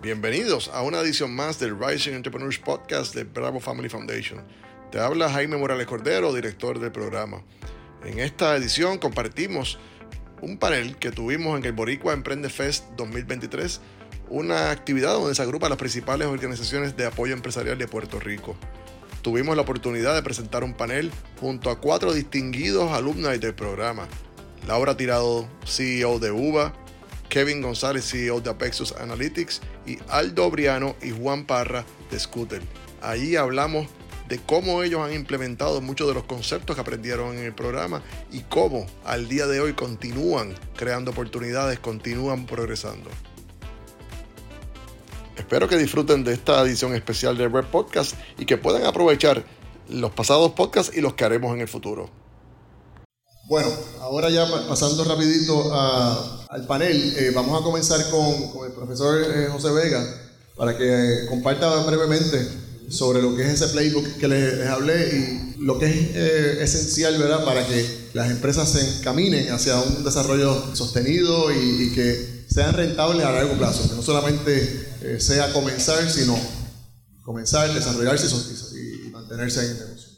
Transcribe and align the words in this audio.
Bienvenidos 0.00 0.70
a 0.72 0.82
una 0.82 1.00
edición 1.00 1.34
más 1.34 1.58
del 1.58 1.76
Rising 1.76 2.12
Entrepreneurs 2.12 2.60
Podcast 2.60 3.16
de 3.16 3.24
Bravo 3.24 3.58
Family 3.58 3.88
Foundation. 3.88 4.44
Te 4.92 5.00
habla 5.00 5.28
Jaime 5.28 5.56
Morales 5.56 5.88
Cordero, 5.88 6.32
director 6.32 6.78
del 6.78 6.92
programa. 6.92 7.42
En 8.04 8.20
esta 8.20 8.54
edición 8.54 8.98
compartimos 8.98 9.76
un 10.40 10.56
panel 10.56 10.94
que 10.98 11.10
tuvimos 11.10 11.58
en 11.58 11.64
el 11.64 11.72
Boricua 11.72 12.12
Emprende 12.12 12.48
Fest 12.48 12.84
2023, 12.96 13.80
una 14.28 14.70
actividad 14.70 15.14
donde 15.14 15.34
se 15.34 15.42
agrupan 15.42 15.70
las 15.70 15.80
principales 15.80 16.28
organizaciones 16.28 16.96
de 16.96 17.04
apoyo 17.04 17.34
empresarial 17.34 17.76
de 17.76 17.88
Puerto 17.88 18.20
Rico. 18.20 18.54
Tuvimos 19.22 19.56
la 19.56 19.62
oportunidad 19.62 20.14
de 20.14 20.22
presentar 20.22 20.62
un 20.62 20.74
panel 20.74 21.10
junto 21.40 21.70
a 21.70 21.80
cuatro 21.80 22.12
distinguidos 22.12 22.92
alumnos 22.92 23.40
del 23.40 23.54
programa. 23.54 24.06
Laura 24.68 24.96
Tirado, 24.96 25.48
CEO 25.66 26.20
de 26.20 26.30
UBA, 26.30 26.72
Kevin 27.28 27.62
González, 27.62 28.08
CEO 28.08 28.40
de 28.40 28.50
Apexus 28.50 28.92
Analytics, 28.92 29.60
y 29.86 29.98
Aldo 30.08 30.50
Briano 30.50 30.96
y 31.02 31.10
Juan 31.10 31.46
Parra 31.46 31.84
de 32.10 32.18
Scooter. 32.18 32.62
Allí 33.02 33.36
hablamos 33.36 33.86
de 34.28 34.38
cómo 34.38 34.82
ellos 34.82 35.00
han 35.00 35.14
implementado 35.14 35.80
muchos 35.80 36.06
de 36.06 36.14
los 36.14 36.24
conceptos 36.24 36.76
que 36.76 36.82
aprendieron 36.82 37.38
en 37.38 37.44
el 37.44 37.54
programa 37.54 38.02
y 38.30 38.40
cómo 38.40 38.86
al 39.04 39.28
día 39.28 39.46
de 39.46 39.60
hoy 39.60 39.72
continúan 39.72 40.54
creando 40.76 41.12
oportunidades, 41.12 41.78
continúan 41.78 42.46
progresando. 42.46 43.10
Espero 45.36 45.68
que 45.68 45.78
disfruten 45.78 46.24
de 46.24 46.34
esta 46.34 46.60
edición 46.62 46.94
especial 46.94 47.38
del 47.38 47.48
Web 47.48 47.66
Podcast 47.70 48.14
y 48.38 48.44
que 48.44 48.58
puedan 48.58 48.84
aprovechar 48.84 49.44
los 49.88 50.10
pasados 50.10 50.52
podcasts 50.52 50.94
y 50.94 51.00
los 51.00 51.14
que 51.14 51.24
haremos 51.24 51.54
en 51.54 51.62
el 51.62 51.68
futuro. 51.68 52.10
Bueno, 53.48 53.72
ahora 54.02 54.28
ya 54.28 54.46
pasando 54.68 55.04
rapidito 55.04 55.72
al 55.72 56.66
panel, 56.66 57.14
eh, 57.16 57.32
vamos 57.34 57.58
a 57.58 57.64
comenzar 57.64 57.98
con, 58.10 58.66
el 58.66 58.72
profesor 58.72 59.22
eh, 59.22 59.48
José 59.50 59.70
Vega 59.70 60.04
para 60.54 60.76
que 60.76 61.24
comparta 61.30 61.82
brevemente 61.84 62.46
sobre 62.90 63.22
lo 63.22 63.34
que 63.34 63.44
es 63.44 63.54
ese 63.62 63.68
playbook 63.68 64.18
que 64.18 64.28
les, 64.28 64.66
hablé 64.66 65.54
y 65.56 65.60
lo 65.60 65.78
que 65.78 65.86
es 65.86 65.96
eh, 66.14 66.62
esencial 66.62 67.16
¿verdad? 67.16 67.42
para 67.42 67.66
que 67.66 68.10
las 68.12 68.30
empresas 68.30 68.68
se 68.70 68.98
encaminen 68.98 69.50
hacia 69.50 69.80
un 69.80 70.04
desarrollo 70.04 70.76
sostenido 70.76 71.50
y, 71.50 71.92
que 71.94 72.44
sean 72.50 72.74
rentables 72.74 73.24
a 73.24 73.32
largo 73.32 73.54
plazo, 73.54 73.88
que 73.88 73.94
no 73.94 74.02
solamente 74.02 75.20
sea 75.20 75.54
comenzar, 75.54 76.10
sino 76.10 76.38
comenzar, 77.22 77.72
desarrollarse 77.72 78.26
y, 78.74 79.06
y 79.06 79.10
mantenerse 79.10 79.64
en 79.64 79.70
el 79.70 79.78
negocio. 79.78 80.08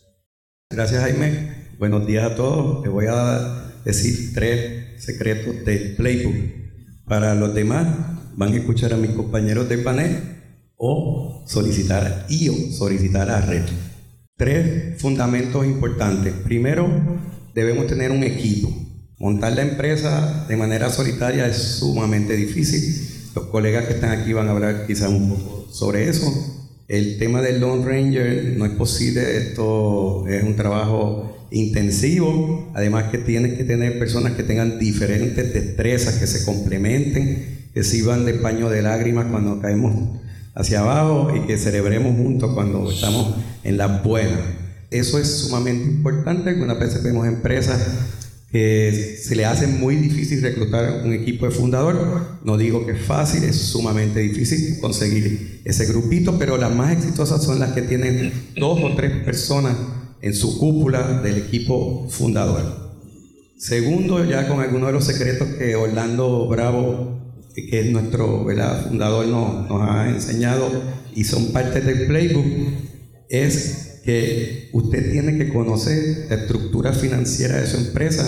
Gracias 0.71 1.01
Jaime. 1.01 1.60
Buenos 1.81 2.07
días 2.07 2.31
a 2.31 2.35
todos. 2.35 2.83
Les 2.83 2.93
voy 2.93 3.07
a 3.09 3.73
decir 3.87 4.35
tres 4.35 5.03
secretos 5.03 5.65
del 5.65 5.97
playbook. 5.97 6.35
Para 7.07 7.35
los 7.35 7.55
demás, 7.55 7.89
van 8.37 8.53
a 8.53 8.57
escuchar 8.57 8.93
a 8.93 8.99
mis 8.99 9.13
compañeros 9.13 9.67
de 9.71 9.79
panel 9.79 10.15
o 10.77 11.43
solicitar 11.49 12.27
y 12.29 12.51
o 12.51 12.55
solicitar 12.71 13.31
a 13.31 13.41
red. 13.41 13.63
Tres 14.37 15.01
fundamentos 15.01 15.65
importantes. 15.65 16.35
Primero, 16.45 16.87
debemos 17.55 17.87
tener 17.87 18.11
un 18.11 18.25
equipo. 18.25 18.69
Montar 19.19 19.55
la 19.55 19.63
empresa 19.63 20.45
de 20.51 20.59
manera 20.59 20.91
solitaria 20.91 21.47
es 21.47 21.57
sumamente 21.57 22.37
difícil. 22.37 23.33
Los 23.35 23.47
colegas 23.47 23.87
que 23.87 23.95
están 23.95 24.11
aquí 24.11 24.35
van 24.35 24.49
a 24.49 24.51
hablar 24.51 24.87
quizás 24.87 25.09
un 25.09 25.31
poco 25.31 25.67
sobre 25.73 26.11
eso. 26.11 26.31
El 26.89 27.17
tema 27.19 27.41
del 27.41 27.59
Lone 27.59 27.87
Ranger 27.87 28.55
no 28.59 28.67
es 28.67 28.73
posible, 28.73 29.39
esto 29.39 30.27
es 30.29 30.43
un 30.43 30.57
trabajo 30.57 31.40
intensivo, 31.51 32.71
además 32.75 33.11
que 33.11 33.19
tienes 33.19 33.57
que 33.57 33.65
tener 33.65 33.99
personas 33.99 34.33
que 34.33 34.43
tengan 34.43 34.79
diferentes 34.79 35.53
destrezas, 35.53 36.17
que 36.17 36.27
se 36.27 36.45
complementen, 36.45 37.69
que 37.75 37.85
sirvan 37.85 38.25
de 38.25 38.35
paño 38.35 38.69
de 38.69 38.83
lágrimas 38.83 39.27
cuando 39.31 39.61
caemos 39.61 40.21
hacia 40.55 40.81
abajo 40.81 41.35
y 41.37 41.47
que 41.47 41.59
celebremos 41.59 42.17
juntos 42.17 42.53
cuando 42.55 42.91
estamos 42.91 43.37
en 43.65 43.77
la 43.77 43.87
buena. 44.03 44.39
Eso 44.91 45.19
es 45.19 45.29
sumamente 45.29 45.85
importante, 45.85 46.51
algunas 46.51 46.79
veces 46.79 47.03
vemos 47.03 47.27
empresas 47.27 47.81
que 48.51 49.17
se 49.23 49.37
le 49.37 49.45
hace 49.45 49.69
muy 49.69 49.95
difícil 49.95 50.43
reclutar 50.43 51.03
un 51.05 51.13
equipo 51.13 51.47
de 51.47 51.53
fundador. 51.53 52.41
No 52.45 52.57
digo 52.57 52.85
que 52.85 52.93
es 52.93 53.03
fácil, 53.03 53.45
es 53.45 53.57
sumamente 53.57 54.19
difícil 54.19 54.81
conseguir 54.81 55.61
ese 55.65 55.87
grupito, 55.87 56.37
pero 56.37 56.57
las 56.57 56.75
más 56.75 56.93
exitosas 56.93 57.45
son 57.45 57.61
las 57.61 57.73
que 57.73 57.83
tienen 57.83 58.33
dos 58.57 58.81
o 58.83 58.97
tres 58.97 59.13
personas 59.25 59.77
en 60.23 60.35
su 60.35 60.59
cúpula 60.59 61.21
del 61.23 61.39
equipo 61.39 62.07
fundador. 62.09 62.91
Segundo, 63.59 64.25
ya 64.25 64.49
con 64.49 64.61
algunos 64.61 64.89
de 64.89 64.93
los 64.93 65.05
secretos 65.05 65.49
que 65.59 65.77
Orlando 65.77 66.49
Bravo, 66.49 67.21
que 67.55 67.81
es 67.81 67.91
nuestro 67.91 68.47
fundador, 68.89 69.27
nos, 69.27 69.69
nos 69.69 69.83
ha 69.83 70.09
enseñado 70.09 70.71
y 71.15 71.25
son 71.25 71.53
parte 71.53 71.81
del 71.81 72.07
playbook, 72.07 72.47
es 73.29 74.01
que 74.05 74.71
usted 74.73 75.13
tiene 75.13 75.37
que 75.37 75.53
conocer 75.53 76.27
la 76.29 76.37
estructura 76.37 76.93
financiera 76.93 77.61
de 77.61 77.67
su 77.67 77.77
empresa 77.77 78.25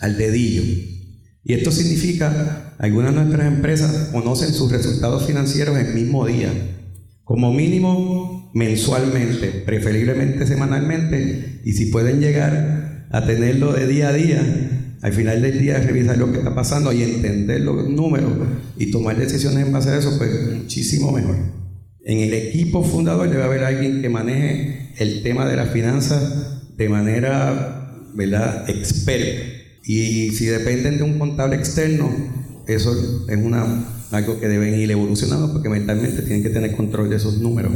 al 0.00 0.16
dedillo. 0.16 0.62
Y 1.42 1.54
esto 1.54 1.70
significa, 1.70 2.74
algunas 2.78 3.14
de 3.14 3.20
nuestras 3.20 3.46
empresas 3.46 4.08
conocen 4.12 4.52
sus 4.52 4.70
resultados 4.70 5.26
financieros 5.26 5.76
el 5.76 5.94
mismo 5.94 6.26
día. 6.26 6.52
Como 7.24 7.52
mínimo, 7.52 8.35
mensualmente, 8.56 9.48
preferiblemente 9.66 10.46
semanalmente, 10.46 11.60
y 11.62 11.74
si 11.74 11.86
pueden 11.86 12.20
llegar 12.20 13.06
a 13.10 13.26
tenerlo 13.26 13.74
de 13.74 13.86
día 13.86 14.08
a 14.08 14.12
día, 14.14 14.96
al 15.02 15.12
final 15.12 15.42
del 15.42 15.58
día 15.58 15.78
revisar 15.78 16.16
lo 16.16 16.32
que 16.32 16.38
está 16.38 16.54
pasando 16.54 16.90
y 16.90 17.02
entender 17.02 17.60
los 17.60 17.86
números 17.86 18.32
y 18.78 18.90
tomar 18.90 19.18
decisiones 19.18 19.66
en 19.66 19.72
base 19.72 19.90
a 19.90 19.98
eso, 19.98 20.16
pues 20.16 20.30
muchísimo 20.54 21.12
mejor. 21.12 21.36
En 22.02 22.20
el 22.20 22.32
equipo 22.32 22.82
fundador 22.82 23.28
debe 23.28 23.42
haber 23.42 23.62
alguien 23.62 24.00
que 24.00 24.08
maneje 24.08 24.92
el 24.96 25.22
tema 25.22 25.46
de 25.46 25.56
las 25.56 25.70
finanzas 25.70 26.76
de 26.78 26.88
manera, 26.88 27.92
¿verdad?, 28.14 28.70
experta. 28.70 29.42
Y 29.84 30.30
si 30.30 30.46
dependen 30.46 30.96
de 30.96 31.02
un 31.02 31.18
contable 31.18 31.56
externo, 31.56 32.10
eso 32.66 33.26
es 33.28 33.36
una, 33.36 33.86
algo 34.12 34.40
que 34.40 34.48
deben 34.48 34.80
ir 34.80 34.90
evolucionando 34.90 35.52
porque 35.52 35.68
mentalmente 35.68 36.22
tienen 36.22 36.42
que 36.42 36.48
tener 36.48 36.74
control 36.74 37.10
de 37.10 37.16
esos 37.16 37.36
números 37.38 37.72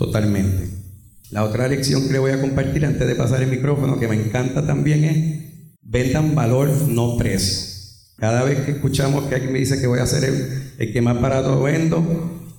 totalmente. 0.00 0.66
La 1.30 1.44
otra 1.44 1.68
lección 1.68 2.06
que 2.06 2.14
le 2.14 2.18
voy 2.18 2.30
a 2.32 2.40
compartir 2.40 2.86
antes 2.86 3.06
de 3.06 3.14
pasar 3.14 3.42
el 3.42 3.50
micrófono, 3.50 4.00
que 4.00 4.08
me 4.08 4.16
encanta 4.16 4.66
también, 4.66 5.04
es 5.04 5.76
vendan 5.82 6.34
valor, 6.34 6.70
no 6.88 7.18
precio. 7.18 7.68
Cada 8.16 8.42
vez 8.42 8.60
que 8.60 8.72
escuchamos 8.72 9.24
que 9.24 9.34
alguien 9.34 9.52
me 9.52 9.58
dice 9.58 9.78
que 9.78 9.86
voy 9.86 9.98
a 9.98 10.06
ser 10.06 10.24
el, 10.24 10.92
que 10.92 11.02
más 11.02 11.20
barato 11.20 11.62
vendo, 11.62 12.02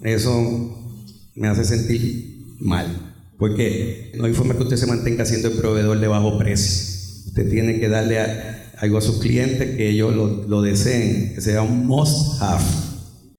eso 0.04 1.02
me 1.36 1.48
hace 1.48 1.66
sentir 1.66 2.46
mal. 2.60 3.16
Porque 3.40 4.12
no 4.18 4.26
hay 4.26 4.34
forma 4.34 4.56
que 4.56 4.64
usted 4.64 4.78
se 4.78 4.86
mantenga 4.86 5.26
siendo 5.26 5.48
el 5.48 5.58
proveedor 5.58 6.00
de 6.00 6.08
bajo 6.08 6.38
precio. 6.38 7.26
Usted 7.26 7.50
tiene 7.50 7.80
que 7.80 7.90
darle 7.90 8.20
algo 8.78 9.00
a 9.00 9.02
sus 9.02 9.18
clientes 9.18 9.76
que 9.76 9.90
ellos 9.90 10.16
lo, 10.16 10.48
lo 10.48 10.62
deseen, 10.62 11.34
que 11.34 11.42
sea 11.42 11.64
un 11.64 11.88
must 11.88 12.40
have 12.40 12.91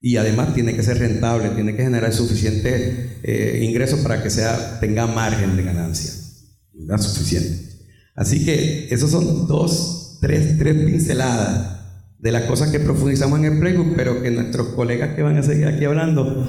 y 0.04 0.16
además 0.16 0.52
tiene 0.52 0.74
que 0.74 0.82
ser 0.82 0.98
rentable, 0.98 1.50
tiene 1.50 1.76
que 1.76 1.84
generar 1.84 2.12
suficiente 2.12 3.20
eh, 3.22 3.64
ingresos 3.64 4.00
para 4.00 4.20
que 4.20 4.30
sea, 4.30 4.80
tenga 4.80 5.06
margen 5.06 5.56
de 5.56 5.62
ganancia, 5.62 6.10
¿verdad? 6.72 7.00
Suficiente. 7.00 7.70
Así 8.16 8.44
que 8.44 8.88
esos 8.90 9.12
son 9.12 9.46
dos, 9.46 10.18
tres, 10.20 10.58
tres 10.58 10.84
pinceladas 10.84 11.78
de 12.18 12.32
las 12.32 12.44
cosas 12.44 12.72
que 12.72 12.80
profundizamos 12.80 13.38
en 13.38 13.44
el 13.44 13.60
playbook, 13.60 13.94
pero 13.94 14.20
que 14.20 14.32
nuestros 14.32 14.68
colegas 14.74 15.14
que 15.14 15.22
van 15.22 15.38
a 15.38 15.42
seguir 15.44 15.68
aquí 15.68 15.84
hablando 15.84 16.48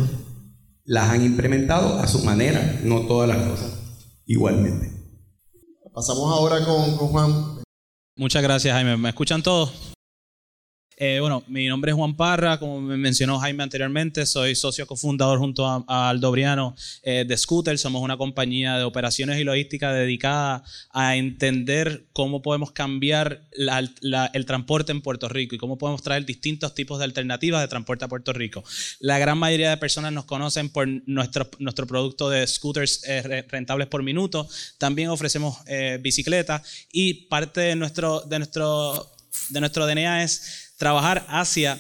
las 0.84 1.12
han 1.12 1.24
implementado 1.24 2.00
a 2.00 2.08
su 2.08 2.24
manera, 2.26 2.80
no 2.84 3.02
todas 3.02 3.30
las 3.30 3.48
cosas, 3.48 3.72
igualmente. 4.26 4.92
Pasamos 5.94 6.34
ahora 6.34 6.66
con, 6.66 6.98
con 6.98 7.08
Juan. 7.10 7.62
Muchas 8.18 8.42
gracias, 8.42 8.74
Jaime. 8.74 8.98
¿Me 8.98 9.10
escuchan 9.10 9.44
todos? 9.44 9.93
Eh, 10.98 11.18
bueno, 11.20 11.44
mi 11.48 11.68
nombre 11.68 11.92
es 11.92 11.98
Juan 11.98 12.16
Parra, 12.16 12.60
como 12.60 12.80
me 12.80 12.98
mencionó 12.98 13.40
Jaime 13.40 13.64
anteriormente, 13.64 14.26
soy 14.26 14.56
socio 14.56 14.86
cofundador 14.86 15.40
junto 15.40 15.66
a, 15.66 16.10
Aldo 16.10 16.32
Briano 16.32 16.76
eh, 17.02 17.26
de 17.28 17.38
Scooter. 17.38 17.78
Somos 17.78 18.02
una 18.02 18.18
compañía 18.18 18.78
de 18.78 18.84
operaciones 18.84 19.40
y 19.40 19.44
logística 19.44 19.92
dedicada 19.92 20.64
a 20.92 21.16
entender 21.16 22.06
cómo 22.14 22.42
podemos 22.42 22.72
cambiar 22.72 23.42
el 23.52 24.46
transporte 24.46 24.92
en 24.92 25.02
Puerto 25.02 25.30
Rico 25.30 25.56
y 25.56 25.58
cómo 25.58 25.78
podemos 25.78 26.04
traer 26.04 26.26
distintos 26.26 26.76
tipos 26.76 27.00
de 27.00 27.06
alternativas 27.06 27.62
de 27.62 27.68
transporte 27.68 28.06
a 28.06 28.08
Puerto 28.08 28.34
Rico. 28.34 28.64
La 29.00 29.18
gran 29.18 29.38
mayoría 29.38 29.72
de 29.72 29.78
personas 29.78 30.14
nos 30.14 30.26
conocen 30.26 30.70
por 30.70 30.88
nuestro, 31.08 31.50
nuestro 31.60 31.88
producto 31.88 32.30
de 32.30 32.46
scooters 32.46 33.04
eh, 33.08 33.46
rentables 33.50 33.88
por 33.88 34.04
minuto. 34.04 34.48
También 34.78 35.10
ofrecemos 35.10 35.58
bicicletas 36.02 36.62
y 36.92 37.26
parte 37.26 37.62
de 37.62 37.76
nuestro, 37.76 38.22
de 38.22 38.40
nuestro, 38.40 39.12
de 39.50 39.60
nuestro 39.60 39.88
DNA 39.88 40.24
es 40.24 40.63
trabajar 40.78 41.26
hacia 41.28 41.80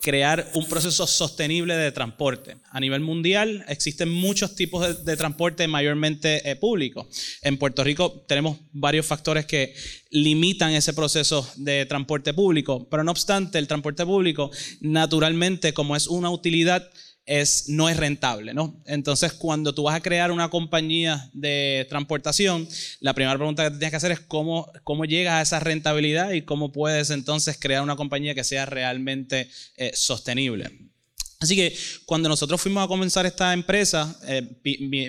crear 0.00 0.48
un 0.54 0.64
proceso 0.66 1.04
sostenible 1.06 1.74
de 1.74 1.90
transporte. 1.90 2.58
A 2.70 2.78
nivel 2.78 3.00
mundial 3.00 3.64
existen 3.66 4.08
muchos 4.08 4.54
tipos 4.54 5.04
de, 5.04 5.16
transporte 5.16 5.66
mayormente 5.66 6.48
eh, 6.48 6.54
público. 6.54 7.08
En 7.42 7.58
Puerto 7.58 7.82
Rico 7.82 8.24
tenemos 8.28 8.58
varios 8.72 9.04
factores 9.04 9.46
que, 9.46 9.74
limitan 10.16 10.72
ese 10.72 10.94
proceso 10.94 11.46
de 11.56 11.84
transporte 11.86 12.32
público. 12.32 12.88
Pero 12.88 13.04
no 13.04 13.10
obstante, 13.10 13.58
el 13.58 13.68
transporte 13.68 14.04
público, 14.06 14.50
naturalmente, 14.80 15.74
como 15.74 15.94
es 15.94 16.06
una 16.06 16.30
utilidad, 16.30 16.88
es, 17.26 17.68
no 17.68 17.88
es 17.88 17.96
rentable, 17.96 18.54
¿no? 18.54 18.80
Entonces, 18.86 19.32
cuando 19.32 19.74
tú 19.74 19.82
vas 19.82 19.96
a 19.96 20.00
crear 20.00 20.30
una 20.30 20.48
compañía 20.48 21.28
de 21.32 21.86
transportación, 21.88 22.68
la 23.00 23.14
primera 23.14 23.36
pregunta 23.36 23.64
que 23.64 23.70
tienes 23.70 23.90
que 23.90 23.96
hacer 23.96 24.12
es 24.12 24.20
cómo, 24.20 24.72
cómo 24.84 25.04
llegas 25.04 25.34
a 25.34 25.42
esa 25.42 25.60
rentabilidad 25.60 26.30
y 26.30 26.42
cómo 26.42 26.72
puedes 26.72 27.10
entonces 27.10 27.58
crear 27.60 27.82
una 27.82 27.96
compañía 27.96 28.34
que 28.34 28.44
sea 28.44 28.64
realmente 28.64 29.50
eh, 29.76 29.90
sostenible. 29.94 30.70
Así 31.38 31.54
que 31.54 31.76
cuando 32.06 32.28
nosotros 32.30 32.60
fuimos 32.60 32.82
a 32.82 32.88
comenzar 32.88 33.26
esta 33.26 33.52
empresa, 33.52 34.18
eh, 34.26 34.58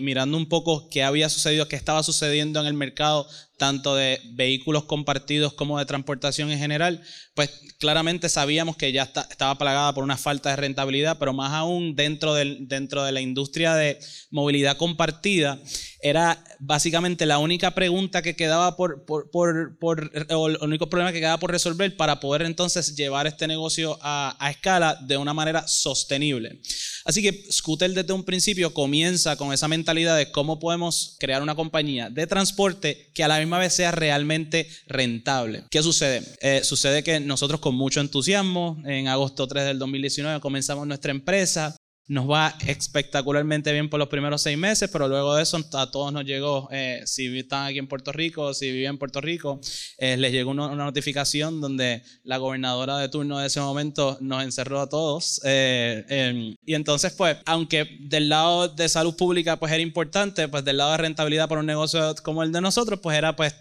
mirando 0.02 0.38
un 0.38 0.50
poco 0.50 0.90
qué 0.90 1.04
había 1.04 1.30
sucedido, 1.30 1.70
qué 1.70 1.78
estaba 1.78 2.04
sucediendo 2.04 2.60
en 2.60 2.68
el 2.68 2.74
mercado 2.74 3.28
tanto 3.58 3.96
de 3.96 4.22
vehículos 4.34 4.84
compartidos 4.86 5.54
como 5.54 5.80
de 5.80 5.86
transportación 5.86 6.52
en 6.52 6.60
general, 6.60 7.02
pues 7.34 7.50
claramente 7.80 8.30
sabíamos 8.30 8.78
que 8.78 8.92
ya 8.92 9.04
estaba 9.04 9.58
plagada 9.58 9.94
por 9.94 10.04
una 10.04 10.18
falta 10.18 10.52
de 10.52 10.56
rentabilidad, 10.56 11.18
pero 11.18 11.34
más 11.34 11.54
aún 11.54 11.96
dentro, 11.96 12.34
del, 12.34 12.68
dentro 12.68 13.04
de 13.04 13.12
la 13.12 13.22
industria 13.22 13.76
de 13.76 14.00
movilidad 14.30 14.78
compartida, 14.78 15.60
era 16.00 16.44
básicamente 16.60 17.26
la 17.26 17.40
única 17.40 17.72
pregunta 17.72 18.22
que 18.22 18.36
quedaba 18.36 18.76
por, 18.78 19.06
por, 19.06 19.32
por, 19.32 19.78
por 19.80 20.12
o 20.30 20.48
el 20.48 20.58
único 20.62 20.90
problema 20.90 21.12
que 21.12 21.20
quedaba 21.20 21.40
por 21.40 21.52
resolver 21.52 21.96
para 21.98 22.20
poder 22.20 22.44
entonces 22.44 22.96
llevar 22.96 23.26
este 23.26 23.48
negocio 23.48 23.98
a, 24.02 24.36
a 24.40 24.52
escala 24.52 24.96
de 25.02 25.18
una 25.18 25.34
manera 25.34 25.68
sostenible. 25.68 26.60
Así 27.06 27.22
que 27.22 27.52
Scooter 27.52 27.94
desde 27.94 28.14
un 28.14 28.24
principio 28.24 28.74
comienza 28.74 29.36
con 29.38 29.54
esa 29.54 29.68
mentalidad 29.68 30.18
de 30.18 30.32
cómo 30.32 30.60
podemos 30.60 31.16
crear 31.20 31.42
una 31.42 31.56
compañía 31.56 32.10
de 32.10 32.28
transporte 32.28 33.12
que 33.14 33.24
a 33.24 33.28
la 33.28 33.40
misma 33.40 33.47
vez 33.58 33.74
sea 33.74 33.92
realmente 33.92 34.68
rentable. 34.88 35.64
¿Qué 35.72 35.82
sucede? 35.82 36.22
Eh, 36.42 36.62
sucede 36.64 37.04
que 37.04 37.20
nosotros 37.20 37.62
con 37.62 37.76
mucho 37.76 38.02
entusiasmo, 38.02 38.82
en 38.86 39.08
agosto 39.08 39.48
3 39.48 39.66
del 39.66 39.80
2019 39.80 40.42
comenzamos 40.42 40.86
nuestra 40.86 41.12
empresa, 41.12 41.78
nos 42.08 42.30
va 42.30 42.56
espectacularmente 42.66 43.72
bien 43.74 43.90
por 43.90 44.00
los 44.00 44.08
primeros 44.08 44.42
seis 44.42 44.58
meses, 44.58 44.90
pero 44.92 45.08
luego 45.08 45.36
de 45.36 45.44
eso 45.44 45.60
a 45.74 45.92
todos 45.92 46.14
nos 46.14 46.24
llegó, 46.24 46.70
eh, 46.72 47.02
si 47.06 47.38
están 47.38 47.68
aquí 47.68 47.80
en 47.80 47.88
Puerto 47.88 48.12
Rico, 48.12 48.54
si 48.54 48.72
viven 48.72 48.92
en 48.92 48.98
Puerto 48.98 49.20
Rico, 49.20 49.60
eh, 49.98 50.16
les 50.16 50.32
llegó 50.32 50.52
una, 50.52 50.74
notificación 50.76 51.60
donde 51.60 52.04
la 52.24 52.38
gobernadora 52.38 52.98
de 52.98 53.10
turno 53.10 53.40
de 53.40 53.48
ese 53.48 53.60
momento 53.60 54.18
nos 54.22 54.44
encerró 54.44 54.80
a 54.80 54.88
todos. 54.88 55.42
Eh, 55.44 56.56
y 56.66 56.74
entonces, 56.76 57.14
pues, 57.14 57.38
aunque 57.46 57.98
del 58.00 58.30
lado 58.30 58.70
de 58.70 58.88
salud 58.88 59.16
pública, 59.16 59.58
pues 59.58 59.72
era 59.74 59.82
importante, 59.82 60.48
pues 60.48 60.64
del 60.64 60.78
lado 60.78 60.92
de 60.92 60.98
rentabilidad 60.98 61.50
para 61.50 61.62
un 61.62 61.68
negocio 61.68 62.16
como 62.24 62.44
el 62.44 62.52
de 62.52 62.62
nosotros, 62.62 63.00
pues 63.02 63.18
era 63.18 63.36
pues 63.36 63.54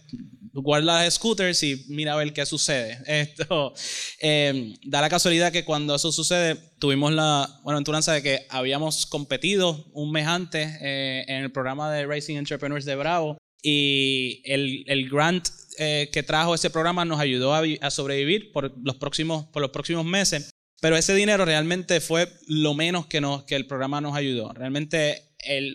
guarda 0.62 1.02
las 1.04 1.14
scooters 1.14 1.62
y 1.62 1.84
mira 1.88 2.14
a 2.14 2.16
ver 2.16 2.32
qué 2.32 2.46
sucede. 2.46 2.98
Esto 3.06 3.74
eh, 4.20 4.74
da 4.84 5.00
la 5.00 5.08
casualidad 5.08 5.52
que 5.52 5.64
cuando 5.64 5.94
eso 5.94 6.12
sucede, 6.12 6.56
tuvimos 6.78 7.12
la 7.12 7.48
bueno, 7.62 7.76
aventuranza 7.76 8.12
de 8.12 8.22
que 8.22 8.46
habíamos 8.48 9.06
competido 9.06 9.86
un 9.92 10.12
mes 10.12 10.26
antes 10.26 10.76
eh, 10.80 11.24
en 11.28 11.44
el 11.44 11.52
programa 11.52 11.92
de 11.92 12.06
Racing 12.06 12.36
Entrepreneurs 12.36 12.84
de 12.84 12.96
Bravo 12.96 13.38
y 13.62 14.42
el, 14.44 14.84
el 14.86 15.08
grant 15.08 15.48
eh, 15.78 16.08
que 16.12 16.22
trajo 16.22 16.54
ese 16.54 16.70
programa 16.70 17.04
nos 17.04 17.20
ayudó 17.20 17.54
a, 17.54 17.62
a, 17.80 17.90
sobrevivir 17.90 18.52
por 18.52 18.72
los, 18.82 18.96
próximos, 18.96 19.46
por 19.46 19.60
los 19.60 19.70
próximos 19.70 20.04
meses. 20.04 20.50
Pero 20.80 20.96
ese 20.96 21.14
dinero 21.14 21.44
realmente 21.44 22.00
fue 22.00 22.30
lo 22.46 22.74
menos 22.74 23.06
que, 23.06 23.20
nos, 23.20 23.44
que 23.44 23.56
el 23.56 23.66
programa 23.66 24.00
nos 24.00 24.14
ayudó. 24.14 24.52
Realmente 24.52 25.25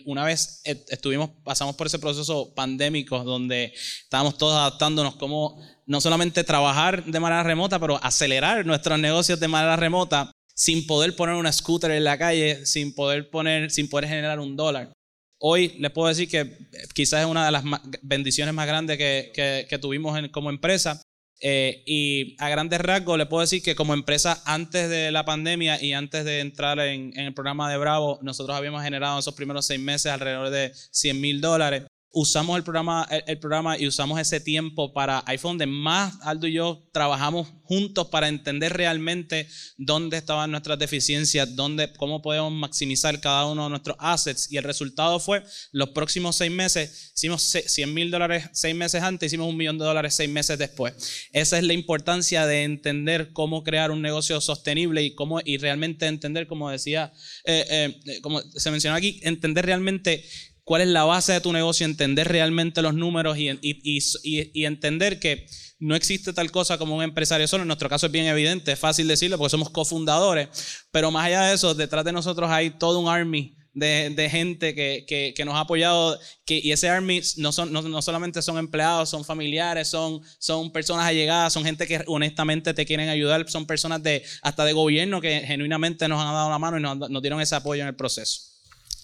una 0.04 0.24
vez 0.24 0.60
estuvimos, 0.64 1.30
pasamos 1.44 1.76
por 1.76 1.86
ese 1.86 1.98
proceso 1.98 2.52
pandémico 2.54 3.22
donde 3.24 3.72
estábamos 4.02 4.38
todos 4.38 4.54
adaptándonos 4.54 5.16
como 5.16 5.60
no 5.86 6.00
solamente 6.00 6.44
trabajar 6.44 7.04
de 7.04 7.20
manera 7.20 7.42
remota, 7.42 7.78
pero 7.78 8.02
acelerar 8.02 8.64
nuestros 8.64 8.98
negocios 8.98 9.40
de 9.40 9.48
manera 9.48 9.76
remota 9.76 10.30
sin 10.54 10.86
poder 10.86 11.16
poner 11.16 11.34
una 11.34 11.52
scooter 11.52 11.90
en 11.90 12.04
la 12.04 12.18
calle, 12.18 12.66
sin 12.66 12.94
poder 12.94 13.30
poner, 13.30 13.70
sin 13.70 13.88
poder 13.88 14.08
generar 14.08 14.38
un 14.38 14.56
dólar. 14.56 14.92
Hoy 15.38 15.74
les 15.78 15.90
puedo 15.90 16.08
decir 16.08 16.28
que 16.28 16.68
quizás 16.94 17.20
es 17.20 17.26
una 17.26 17.44
de 17.44 17.52
las 17.52 17.64
bendiciones 18.02 18.54
más 18.54 18.66
grandes 18.66 18.96
que, 18.96 19.32
que, 19.68 19.78
tuvimos 19.78 20.16
como 20.30 20.50
empresa, 20.50 21.02
eh, 21.42 21.82
y 21.86 22.36
a 22.38 22.48
grandes 22.48 22.80
rasgos 22.80 23.18
le 23.18 23.26
puedo 23.26 23.40
decir 23.40 23.62
que 23.62 23.74
como 23.74 23.94
empresa 23.94 24.40
antes 24.46 24.88
de 24.88 25.10
la 25.10 25.24
pandemia 25.24 25.82
y 25.82 25.92
antes 25.92 26.24
de 26.24 26.40
entrar 26.40 26.78
en, 26.78 27.12
en 27.18 27.26
el 27.26 27.34
programa 27.34 27.70
de 27.70 27.76
Bravo, 27.76 28.20
nosotros 28.22 28.56
habíamos 28.56 28.82
generado 28.82 29.14
en 29.14 29.18
esos 29.18 29.34
primeros 29.34 29.66
seis 29.66 29.80
meses 29.80 30.12
alrededor 30.12 30.50
de 30.50 30.72
100 30.74 31.20
mil 31.20 31.40
dólares 31.40 31.82
usamos 32.12 32.56
el 32.58 32.62
programa, 32.62 33.08
el, 33.26 33.38
programa 33.38 33.78
y 33.78 33.86
usamos 33.86 34.20
ese 34.20 34.38
tiempo 34.38 34.92
para, 34.92 35.22
ahí 35.26 35.38
fue 35.38 35.52
más 35.66 36.14
Aldo 36.22 36.46
y 36.46 36.52
yo 36.52 36.86
trabajamos 36.92 37.48
juntos 37.62 38.08
para 38.08 38.28
entender 38.28 38.74
realmente 38.74 39.48
dónde 39.78 40.18
estaban 40.18 40.50
nuestras 40.50 40.78
deficiencias, 40.78 41.56
dónde, 41.56 41.90
cómo 41.94 42.20
podemos 42.20 42.52
maximizar 42.52 43.18
cada 43.20 43.46
uno 43.46 43.64
de 43.64 43.70
nuestros 43.70 43.96
assets. 43.98 44.52
Y 44.52 44.58
el 44.58 44.64
resultado 44.64 45.18
fue, 45.20 45.42
los 45.72 45.90
próximos 45.90 46.36
seis 46.36 46.52
meses, 46.52 47.12
hicimos 47.14 47.42
100 47.42 47.94
mil 47.94 48.10
dólares 48.10 48.50
seis 48.52 48.74
meses 48.74 49.02
antes, 49.02 49.28
hicimos 49.28 49.48
un 49.48 49.56
millón 49.56 49.78
de 49.78 49.86
dólares 49.86 50.14
seis 50.14 50.28
meses 50.28 50.58
después. 50.58 51.28
Esa 51.32 51.56
es 51.56 51.64
la 51.64 51.72
importancia 51.72 52.46
de 52.46 52.64
entender 52.64 53.32
cómo 53.32 53.64
crear 53.64 53.90
un 53.90 54.02
negocio 54.02 54.38
sostenible 54.42 55.02
y, 55.02 55.14
cómo, 55.14 55.40
y 55.42 55.56
realmente 55.56 56.06
entender, 56.06 56.46
como 56.46 56.68
decía, 56.68 57.10
eh, 57.44 57.64
eh, 58.04 58.20
como 58.20 58.42
se 58.42 58.70
mencionó 58.70 58.96
aquí, 58.96 59.18
entender 59.22 59.64
realmente 59.64 60.24
cuál 60.72 60.80
es 60.80 60.88
la 60.88 61.04
base 61.04 61.34
de 61.34 61.42
tu 61.42 61.52
negocio, 61.52 61.84
entender 61.84 62.28
realmente 62.28 62.80
los 62.80 62.94
números 62.94 63.36
y, 63.36 64.64
entender 64.64 65.20
que 65.20 65.46
no 65.78 65.94
existe 65.94 66.32
tal 66.32 66.50
cosa 66.50 66.78
como 66.78 66.96
un 66.96 67.02
empresario 67.02 67.46
solo. 67.46 67.64
En 67.64 67.66
nuestro 67.66 67.90
caso 67.90 68.06
es 68.06 68.12
bien 68.12 68.24
evidente, 68.24 68.72
es 68.72 68.78
fácil 68.78 69.06
decirlo 69.06 69.36
porque 69.36 69.50
somos 69.50 69.68
cofundadores, 69.68 70.48
pero 70.90 71.10
más 71.10 71.26
allá 71.26 71.42
de 71.42 71.56
eso, 71.56 71.74
detrás 71.74 72.06
de 72.06 72.12
nosotros 72.12 72.50
hay 72.50 72.70
todo 72.70 73.00
un 73.00 73.08
army 73.10 73.54
de, 73.74 74.28
gente 74.30 74.74
que, 74.74 75.44
nos 75.44 75.56
ha 75.56 75.60
apoyado, 75.60 76.18
y 76.46 76.72
ese 76.72 76.88
army 76.88 77.20
no, 77.36 77.52
solamente 77.52 78.40
son 78.40 78.56
empleados, 78.56 79.10
son 79.10 79.26
familiares, 79.26 79.88
son, 79.88 80.22
son 80.38 80.72
personas 80.72 81.04
allegadas, 81.04 81.52
son 81.52 81.66
gente 81.66 81.86
que 81.86 82.02
honestamente 82.06 82.72
te 82.72 82.86
quieren 82.86 83.10
ayudar, 83.10 83.46
son 83.50 83.66
personas 83.66 84.02
de, 84.02 84.24
hasta 84.40 84.64
de 84.64 84.72
gobierno 84.72 85.20
que 85.20 85.40
genuinamente 85.40 86.08
nos 86.08 86.18
han 86.18 86.32
dado 86.32 86.48
la 86.48 86.58
mano 86.58 86.78
y 86.78 87.10
nos 87.12 87.20
dieron 87.20 87.42
ese 87.42 87.56
apoyo 87.56 87.82
en 87.82 87.88
el 87.88 87.94
proceso. 87.94 88.40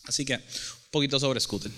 Así 0.07 0.25
que 0.25 0.41
poquito 0.91 1.21
sobre 1.21 1.41
Scooter. 1.41 1.71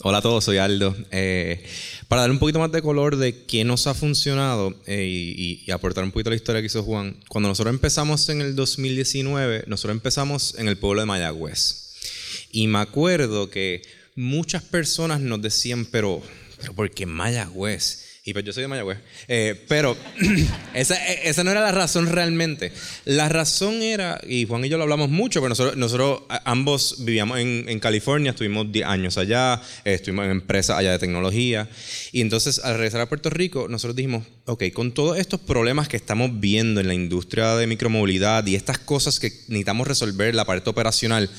Hola 0.00 0.18
a 0.18 0.22
todos, 0.22 0.44
soy 0.44 0.58
Aldo. 0.58 0.94
Eh, 1.10 1.64
para 2.06 2.22
dar 2.22 2.30
un 2.30 2.38
poquito 2.38 2.58
más 2.58 2.70
de 2.70 2.82
color 2.82 3.16
de 3.16 3.44
qué 3.46 3.64
nos 3.64 3.86
ha 3.86 3.94
funcionado 3.94 4.74
eh, 4.86 5.04
y, 5.04 5.70
aportar 5.70 6.04
un 6.04 6.12
poquito 6.12 6.30
la 6.30 6.36
historia 6.36 6.60
que 6.60 6.66
hizo 6.66 6.82
Juan, 6.82 7.18
cuando 7.28 7.48
nosotros 7.48 7.74
empezamos 7.74 8.28
en 8.28 8.40
el 8.40 8.54
2019, 8.54 9.64
nosotros 9.66 9.96
empezamos 9.96 10.54
en 10.58 10.68
el 10.68 10.76
pueblo 10.76 11.00
de 11.00 11.06
Mayagüez. 11.06 11.94
Y 12.52 12.68
me 12.68 12.78
acuerdo 12.78 13.50
que 13.50 13.82
muchas 14.14 14.62
personas 14.62 15.20
nos 15.20 15.42
decían, 15.42 15.86
pero, 15.86 16.22
pero 16.60 16.74
¿por 16.74 16.90
qué 16.90 17.06
Mayagüez? 17.06 18.05
Y 18.28 18.32
pues 18.32 18.44
yo 18.44 18.52
soy 18.52 18.62
de 18.62 18.68
Mayagüez. 18.68 18.98
Eh, 19.28 19.54
pero 19.68 19.96
esa, 20.74 20.96
esa, 20.96 21.44
no 21.44 21.52
era 21.52 21.60
la 21.60 21.70
razón 21.70 22.08
realmente. 22.08 22.72
La 23.04 23.28
razón 23.28 23.84
era, 23.84 24.20
y 24.26 24.46
Juan 24.46 24.64
y 24.64 24.68
yo 24.68 24.78
lo 24.78 24.82
hablamos 24.82 25.10
mucho, 25.10 25.38
pero 25.38 25.50
nosotros, 25.50 25.76
nosotros 25.76 26.22
ambos 26.44 27.04
vivíamos 27.04 27.38
en, 27.38 27.66
en 27.68 27.78
California, 27.78 28.32
estuvimos 28.32 28.72
10 28.72 28.84
años 28.84 29.16
allá, 29.16 29.62
eh, 29.84 29.94
estuvimos 29.94 30.24
en 30.24 30.32
empresas 30.32 30.76
allá 30.76 30.90
de 30.90 30.98
tecnología. 30.98 31.68
Y 32.10 32.20
entonces 32.20 32.58
al 32.58 32.74
regresar 32.74 33.02
a 33.02 33.08
Puerto 33.08 33.30
Rico, 33.30 33.68
nosotros 33.68 33.94
dijimos, 33.94 34.26
ok, 34.46 34.72
con 34.72 34.90
todos 34.90 35.18
estos 35.18 35.38
problemas 35.38 35.86
que 35.86 35.96
estamos 35.96 36.40
viendo 36.40 36.80
en 36.80 36.88
la 36.88 36.94
industria 36.94 37.54
de 37.54 37.68
micromovilidad 37.68 38.44
y 38.44 38.56
estas 38.56 38.80
cosas 38.80 39.20
que 39.20 39.28
necesitamos 39.46 39.86
resolver, 39.86 40.34
la 40.34 40.44
parte 40.44 40.68
operacional, 40.68 41.30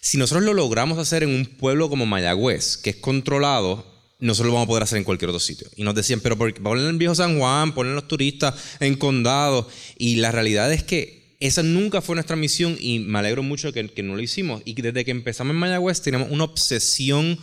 si 0.00 0.16
nosotros 0.16 0.44
lo 0.44 0.54
logramos 0.54 0.98
hacer 0.98 1.24
en 1.24 1.30
un 1.30 1.44
pueblo 1.46 1.88
como 1.88 2.06
Mayagüez, 2.06 2.76
que 2.76 2.90
es 2.90 2.96
controlado, 2.96 3.95
nosotros 4.18 4.48
lo 4.48 4.54
vamos 4.54 4.66
a 4.66 4.68
poder 4.68 4.82
hacer 4.82 4.98
en 4.98 5.04
cualquier 5.04 5.30
otro 5.30 5.40
sitio. 5.40 5.68
Y 5.76 5.82
nos 5.82 5.94
decían, 5.94 6.20
pero 6.20 6.36
¿por 6.36 6.52
ponen 6.54 6.86
en 6.86 6.98
viejo 6.98 7.14
San 7.14 7.38
Juan, 7.38 7.74
ponen 7.74 7.94
los 7.94 8.08
turistas 8.08 8.54
en 8.80 8.96
condado? 8.96 9.68
Y 9.98 10.16
la 10.16 10.32
realidad 10.32 10.72
es 10.72 10.82
que 10.82 11.36
esa 11.40 11.62
nunca 11.62 12.00
fue 12.00 12.14
nuestra 12.14 12.36
misión 12.36 12.76
y 12.80 13.00
me 13.00 13.18
alegro 13.18 13.42
mucho 13.42 13.72
que, 13.72 13.88
que 13.88 14.02
no 14.02 14.16
lo 14.16 14.22
hicimos. 14.22 14.62
Y 14.64 14.80
desde 14.80 15.04
que 15.04 15.10
empezamos 15.10 15.52
en 15.52 15.58
Mayagüez 15.58 16.00
teníamos 16.00 16.30
una 16.30 16.44
obsesión 16.44 17.38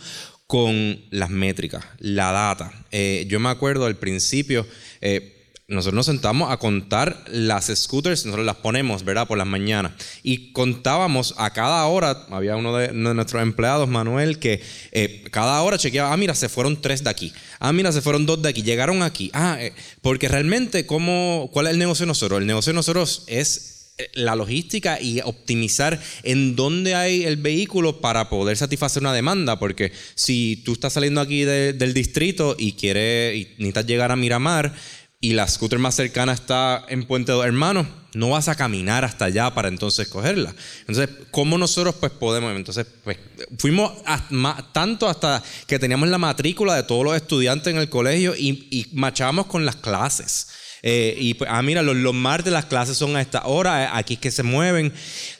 con 0.46 1.00
las 1.10 1.30
métricas, 1.30 1.84
la 1.98 2.30
data. 2.30 2.72
Eh, 2.90 3.24
yo 3.28 3.40
me 3.40 3.48
acuerdo 3.48 3.86
al 3.86 3.96
principio, 3.96 4.66
eh, 5.00 5.33
nosotros 5.66 5.94
nos 5.94 6.06
sentamos 6.06 6.52
a 6.52 6.58
contar 6.58 7.24
las 7.26 7.72
scooters, 7.74 8.26
nosotros 8.26 8.44
las 8.44 8.56
ponemos, 8.56 9.02
¿verdad? 9.02 9.26
Por 9.26 9.38
las 9.38 9.46
mañanas. 9.46 9.92
Y 10.22 10.52
contábamos 10.52 11.34
a 11.38 11.54
cada 11.54 11.86
hora, 11.86 12.26
había 12.30 12.56
uno 12.56 12.76
de, 12.76 12.92
nuestros 12.92 13.42
empleados, 13.42 13.88
Manuel, 13.88 14.38
que 14.38 14.60
eh, 14.92 15.24
cada 15.30 15.62
hora 15.62 15.78
chequeaba, 15.78 16.12
ah, 16.12 16.16
mira, 16.18 16.34
se 16.34 16.50
fueron 16.50 16.82
tres 16.82 17.02
de 17.02 17.08
aquí. 17.08 17.32
Ah, 17.60 17.72
mira, 17.72 17.92
se 17.92 18.02
fueron 18.02 18.26
dos 18.26 18.42
de 18.42 18.50
aquí. 18.50 18.62
Llegaron 18.62 19.02
aquí. 19.02 19.30
Ah, 19.32 19.56
eh, 19.58 19.72
porque 20.02 20.28
realmente, 20.28 20.84
¿cómo, 20.84 21.48
¿cuál 21.50 21.66
es 21.66 21.72
el 21.72 21.78
negocio 21.78 22.04
de 22.04 22.08
nosotros? 22.08 22.40
El 22.40 22.46
negocio 22.46 22.72
de 22.72 22.76
nosotros 22.76 23.24
es 23.26 23.94
eh, 23.96 24.10
la 24.12 24.36
logística 24.36 25.00
y 25.00 25.22
optimizar 25.22 25.98
en 26.24 26.56
dónde 26.56 26.94
hay 26.94 27.24
el 27.24 27.38
vehículo 27.38 28.02
para 28.02 28.28
poder 28.28 28.58
satisfacer 28.58 29.02
una 29.02 29.14
demanda. 29.14 29.58
Porque 29.58 29.92
si 30.14 30.60
tú 30.62 30.74
estás 30.74 30.92
saliendo 30.92 31.22
aquí 31.22 31.44
del 31.44 31.94
distrito 31.94 32.54
y 32.58 32.72
quieres 32.72 33.34
y 33.34 33.44
necesitas 33.56 33.86
llegar 33.86 34.12
a 34.12 34.16
Miramar 34.16 34.74
y 35.24 35.32
la 35.32 35.48
scooter 35.48 35.78
más 35.78 35.94
cercana 35.94 36.34
está 36.34 36.84
en 36.86 37.06
Puente 37.06 37.32
de 37.32 37.40
Hermanos, 37.40 37.86
no 38.12 38.28
vas 38.28 38.48
a 38.48 38.56
caminar 38.56 39.06
hasta 39.06 39.24
allá 39.24 39.54
para 39.54 39.68
entonces 39.68 40.06
cogerla. 40.06 40.54
Entonces, 40.80 41.08
¿cómo 41.30 41.56
nosotros 41.56 41.94
pues 41.98 42.12
podemos? 42.12 42.54
Entonces, 42.54 42.86
pues 43.02 43.16
fuimos 43.56 43.90
tanto 44.72 45.08
hasta 45.08 45.42
que 45.66 45.78
teníamos 45.78 46.10
la 46.10 46.18
matrícula 46.18 46.76
de 46.76 46.82
todos 46.82 47.04
los 47.04 47.16
estudiantes 47.16 47.72
en 47.72 47.80
el 47.80 47.88
colegio 47.88 48.34
y, 48.36 48.68
y 48.70 48.86
machábamos 48.92 49.46
con 49.46 49.64
las 49.64 49.76
clases. 49.76 50.48
Eh, 50.86 51.16
y 51.18 51.32
pues, 51.32 51.48
ah, 51.50 51.62
mira, 51.62 51.80
los, 51.80 51.96
los 51.96 52.12
martes 52.12 52.52
las 52.52 52.66
clases 52.66 52.98
son 52.98 53.16
a 53.16 53.22
esta 53.22 53.46
hora, 53.46 53.84
eh, 53.84 53.88
aquí 53.90 54.14
es 54.14 54.20
que 54.20 54.30
se 54.30 54.42
mueven. 54.42 54.92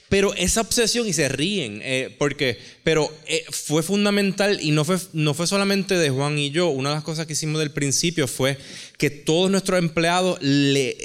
Pero 0.09 0.33
esa 0.35 0.63
obsesión, 0.63 1.07
y 1.07 1.13
se 1.13 1.29
ríen, 1.29 1.81
eh, 1.83 2.15
porque, 2.19 2.59
pero 2.83 3.13
fue 3.51 3.83
fundamental 3.83 4.59
y 4.63 4.71
no 4.71 4.85
fue, 4.85 4.97
no 5.13 5.35
fue 5.35 5.47
solamente 5.47 5.99
de 5.99 6.09
Juan 6.09 6.39
y 6.39 6.51
yo. 6.51 6.69
Una 6.69 6.91
de 6.91 6.95
las 6.95 7.05
cosas 7.05 7.27
que 7.27 7.35
hicimos 7.35 7.59
del 7.59 7.73
principio 7.73 8.27
fue 8.27 8.57
que 9.05 9.11
todos 9.11 9.51
nuestros 9.51 9.79
empleados 9.79 10.39
le, 10.41 10.97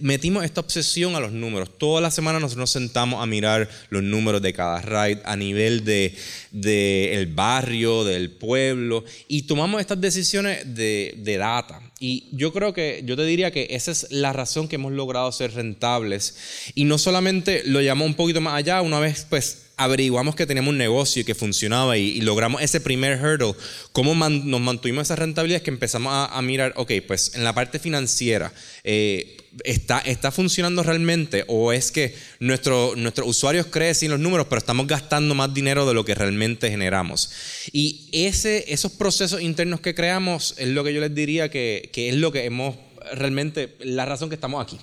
metimos 0.00 0.44
esta 0.44 0.60
obsesión 0.60 1.14
a 1.14 1.20
los 1.20 1.30
números. 1.30 1.78
Toda 1.78 2.00
la 2.00 2.10
semana 2.10 2.40
nosotros 2.40 2.58
nos 2.58 2.70
sentamos 2.70 3.22
a 3.22 3.26
mirar 3.26 3.68
los 3.88 4.02
números 4.02 4.42
de 4.42 4.52
cada 4.52 4.82
ride 4.82 5.22
a 5.24 5.36
nivel 5.36 5.84
de, 5.84 6.12
de 6.50 7.28
barrio, 7.32 8.02
del 8.02 8.32
pueblo, 8.32 9.04
y 9.28 9.42
tomamos 9.42 9.80
estas 9.80 10.00
decisiones 10.00 10.74
de, 10.74 11.14
de 11.18 11.36
data. 11.36 11.80
Y 12.00 12.26
yo 12.32 12.52
creo 12.52 12.74
que, 12.74 13.02
yo 13.04 13.14
te 13.14 13.24
diría 13.24 13.52
que 13.52 13.68
esa 13.70 13.92
es 13.92 14.08
la 14.10 14.32
razón 14.32 14.66
que 14.66 14.74
hemos 14.74 14.90
logrado 14.90 15.30
ser 15.30 15.54
rentables. 15.54 16.72
Y 16.74 16.82
no 16.82 16.98
solamente 16.98 17.62
lo 17.64 17.80
llamamos 17.80 18.08
un 18.08 18.16
poquito 18.16 18.40
más 18.40 18.54
allá, 18.54 18.82
una 18.82 18.98
vez 18.98 19.24
pues 19.30 19.65
averiguamos 19.76 20.34
que 20.34 20.46
teníamos 20.46 20.70
un 20.70 20.78
negocio 20.78 21.24
que 21.24 21.34
funcionaba 21.34 21.98
y, 21.98 22.20
logramos 22.22 22.62
ese 22.62 22.80
primer 22.80 23.22
hurdle, 23.22 23.54
¿cómo 23.92 24.14
nos 24.14 24.60
mantuvimos 24.60 25.02
esa 25.02 25.16
rentabilidad? 25.16 25.58
Es 25.58 25.62
que 25.62 25.70
empezamos 25.70 26.12
a, 26.30 26.42
mirar, 26.42 26.72
ok, 26.76 26.92
pues 27.06 27.34
en 27.34 27.44
la 27.44 27.54
parte 27.54 27.78
financiera, 27.78 28.52
eh, 28.84 29.36
¿está, 29.64 29.98
¿está 30.00 30.30
funcionando 30.30 30.82
realmente? 30.82 31.44
¿O 31.48 31.72
es 31.72 31.92
que 31.92 32.14
nuestro, 32.40 32.94
nuestros 32.96 33.28
usuarios 33.28 33.66
crecen 33.66 34.10
los 34.10 34.20
números, 34.20 34.46
pero 34.48 34.58
estamos 34.58 34.86
gastando 34.86 35.34
más 35.34 35.52
dinero 35.52 35.86
de 35.86 35.92
lo 35.92 36.04
que 36.06 36.14
realmente 36.14 36.70
generamos? 36.70 37.30
Y 37.70 38.08
ese, 38.12 38.72
esos 38.72 38.92
procesos 38.92 39.42
internos 39.42 39.80
que 39.80 39.94
creamos 39.94 40.54
es 40.56 40.68
lo 40.68 40.84
que 40.84 40.94
yo 40.94 41.02
les 41.02 41.14
diría 41.14 41.50
que, 41.50 41.90
que 41.92 42.08
es 42.08 42.14
lo 42.14 42.32
que 42.32 42.46
hemos 42.46 42.76
realmente, 43.12 43.74
la 43.80 44.06
razón 44.06 44.30
que 44.30 44.36
estamos 44.36 44.64
aquí. 44.64 44.78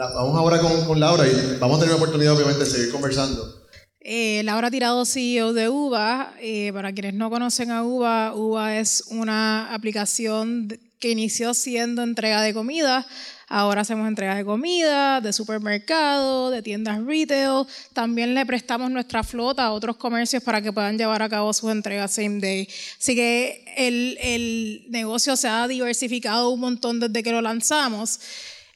Vamos 0.00 0.34
ahora 0.34 0.58
con, 0.60 0.86
con, 0.86 0.98
Laura 0.98 1.28
y 1.28 1.58
vamos 1.58 1.76
a 1.76 1.80
tener 1.80 1.90
la 1.90 1.96
oportunidad 1.96 2.32
obviamente 2.32 2.64
de 2.64 2.70
seguir 2.70 2.90
conversando. 2.90 3.68
Eh, 4.00 4.40
Laura 4.44 4.70
Tirado, 4.70 5.04
CEO 5.04 5.52
de 5.52 5.68
UVA. 5.68 6.32
Eh, 6.40 6.70
para 6.72 6.90
quienes 6.92 7.12
no 7.12 7.28
conocen 7.28 7.70
a 7.70 7.84
UVA, 7.84 8.34
UVA 8.34 8.78
es 8.78 9.04
una 9.10 9.74
aplicación 9.74 10.68
que 10.98 11.10
inició 11.10 11.52
siendo 11.52 12.02
entrega 12.02 12.40
de 12.40 12.54
comida. 12.54 13.06
Ahora 13.46 13.82
hacemos 13.82 14.08
entregas 14.08 14.38
de 14.38 14.44
comida, 14.46 15.20
de 15.20 15.34
supermercado, 15.34 16.50
de 16.50 16.62
tiendas 16.62 17.04
retail. 17.04 17.66
También 17.92 18.34
le 18.34 18.46
prestamos 18.46 18.90
nuestra 18.90 19.22
flota 19.22 19.64
a 19.64 19.72
otros 19.72 19.96
comercios 19.96 20.42
para 20.42 20.62
que 20.62 20.72
puedan 20.72 20.96
llevar 20.96 21.20
a 21.20 21.28
cabo 21.28 21.52
sus 21.52 21.70
entregas 21.70 22.12
same 22.12 22.40
day. 22.40 22.66
Así 22.98 23.14
que 23.14 23.66
el, 23.76 24.16
el 24.22 24.86
negocio 24.88 25.36
se 25.36 25.48
ha 25.48 25.68
diversificado 25.68 26.48
un 26.48 26.60
montón 26.60 27.00
desde 27.00 27.22
que 27.22 27.32
lo 27.32 27.42
lanzamos. 27.42 28.18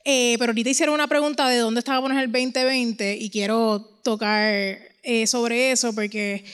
Eh, 0.04 0.36
pero 0.38 0.50
ahorita 0.50 0.70
hicieron 0.70 0.94
una 0.94 1.08
pregunta 1.08 1.48
de 1.48 1.58
dónde 1.58 1.78
estábamos 1.78 2.10
en 2.10 2.18
el 2.18 2.30
2020 2.30 3.16
y 3.16 3.30
quiero 3.30 3.80
tocar 4.02 4.78
eh, 5.02 5.26
sobre 5.26 5.72
eso 5.72 5.94
porque 5.94 6.44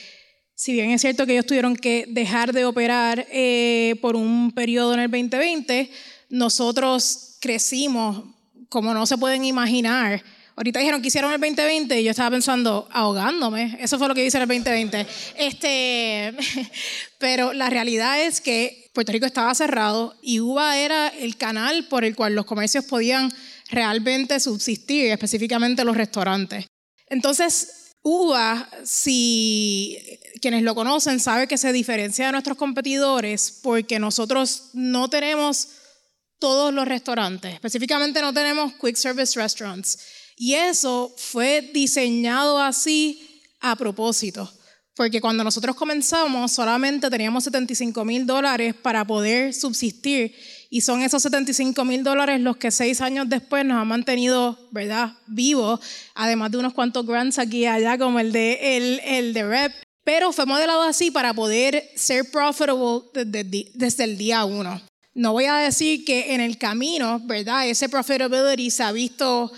si 0.55 0.73
bien 0.73 0.91
es 0.91 1.01
cierto 1.01 1.25
que 1.25 1.33
ellos 1.33 1.47
tuvieron 1.47 1.75
que 1.75 2.05
dejar 2.07 2.53
de 2.53 2.65
operar 2.65 3.27
eh, 3.31 3.95
por 4.01 4.15
un 4.15 4.51
periodo 4.51 4.93
en 4.93 5.01
el 5.01 5.11
2020, 5.11 5.89
nosotros 6.29 7.37
crecimos 7.41 8.23
como 8.69 8.93
no 8.93 9.05
se 9.05 9.17
pueden 9.17 9.43
imaginar. 9.43 10.23
Ahorita 10.55 10.79
dijeron 10.79 11.01
que 11.01 11.07
hicieron 11.07 11.33
el 11.33 11.41
2020 11.41 11.99
y 11.99 12.03
yo 12.03 12.11
estaba 12.11 12.29
pensando, 12.29 12.87
ahogándome. 12.91 13.77
Eso 13.81 13.97
fue 13.97 14.07
lo 14.07 14.13
que 14.13 14.23
hice 14.23 14.37
en 14.37 14.43
el 14.43 14.47
2020. 14.47 15.07
Este, 15.35 16.33
pero 17.17 17.53
la 17.53 17.69
realidad 17.69 18.21
es 18.21 18.39
que 18.39 18.80
Puerto 18.93 19.11
Rico 19.13 19.25
estaba 19.25 19.55
cerrado 19.55 20.17
y 20.21 20.41
UBA 20.41 20.77
era 20.77 21.07
el 21.07 21.37
canal 21.37 21.87
por 21.87 22.03
el 22.03 22.15
cual 22.15 22.35
los 22.35 22.45
comercios 22.45 22.85
podían 22.85 23.31
realmente 23.69 24.39
subsistir, 24.39 25.11
específicamente 25.11 25.85
los 25.85 25.95
restaurantes. 25.95 26.65
Entonces, 27.07 27.93
UBA, 28.03 28.69
si 28.83 29.97
quienes 30.41 30.63
lo 30.63 30.75
conocen, 30.75 31.19
saben 31.19 31.47
que 31.47 31.57
se 31.57 31.71
diferencia 31.71 32.25
de 32.25 32.31
nuestros 32.33 32.57
competidores 32.57 33.59
porque 33.63 33.97
nosotros 33.99 34.71
no 34.73 35.09
tenemos 35.09 35.69
todos 36.39 36.73
los 36.73 36.87
restaurantes, 36.87 37.53
específicamente 37.53 38.19
no 38.19 38.33
tenemos 38.33 38.73
quick 38.73 38.95
service 38.95 39.39
restaurants. 39.39 39.99
Y 40.35 40.55
eso 40.55 41.13
fue 41.17 41.69
diseñado 41.73 42.59
así 42.59 43.41
a 43.59 43.75
propósito 43.75 44.51
porque 44.95 45.21
cuando 45.21 45.43
nosotros 45.43 45.75
comenzamos 45.75 46.51
solamente 46.51 47.09
teníamos 47.09 47.43
75 47.45 48.03
mil 48.05 48.25
dólares 48.25 48.75
para 48.75 49.05
poder 49.05 49.53
subsistir 49.53 50.35
y 50.69 50.81
son 50.81 51.01
esos 51.01 51.21
75 51.23 51.83
mil 51.85 52.03
dólares 52.03 52.39
los 52.39 52.57
que 52.57 52.71
seis 52.71 53.01
años 53.01 53.27
después 53.27 53.65
nos 53.65 53.81
han 53.81 53.87
mantenido, 53.87 54.57
¿verdad?, 54.71 55.13
vivos, 55.27 55.81
además 56.15 56.51
de 56.51 56.57
unos 56.57 56.73
cuantos 56.73 57.05
grants 57.05 57.39
aquí 57.39 57.59
y 57.59 57.65
allá 57.65 57.97
como 57.97 58.19
el 58.19 58.31
de, 58.31 58.77
el, 58.77 59.01
el 59.03 59.33
de 59.33 59.43
REP. 59.43 59.73
Pero 60.03 60.31
fue 60.31 60.45
modelado 60.45 60.81
así 60.81 61.11
para 61.11 61.33
poder 61.33 61.89
ser 61.95 62.31
profitable 62.31 63.01
desde, 63.13 63.71
desde 63.75 64.03
el 64.05 64.17
día 64.17 64.45
uno. 64.45 64.81
No 65.13 65.33
voy 65.33 65.45
a 65.45 65.55
decir 65.55 66.05
que 66.05 66.33
en 66.33 66.39
el 66.39 66.57
camino, 66.57 67.19
¿verdad?, 67.25 67.67
ese 67.67 67.89
profitability 67.89 68.71
se 68.71 68.83
ha 68.83 68.93
visto 68.93 69.51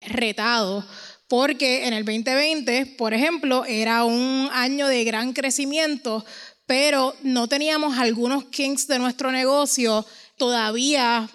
retado 0.00 0.86
porque 1.32 1.86
en 1.86 1.94
el 1.94 2.04
2020, 2.04 2.84
por 2.98 3.14
ejemplo, 3.14 3.64
era 3.64 4.04
un 4.04 4.50
año 4.52 4.86
de 4.86 5.02
gran 5.02 5.32
crecimiento, 5.32 6.26
pero 6.66 7.16
no 7.22 7.48
teníamos 7.48 7.96
algunos 7.96 8.44
kinks 8.44 8.86
de 8.86 8.98
nuestro 8.98 9.32
negocio 9.32 10.04
todavía 10.36 11.26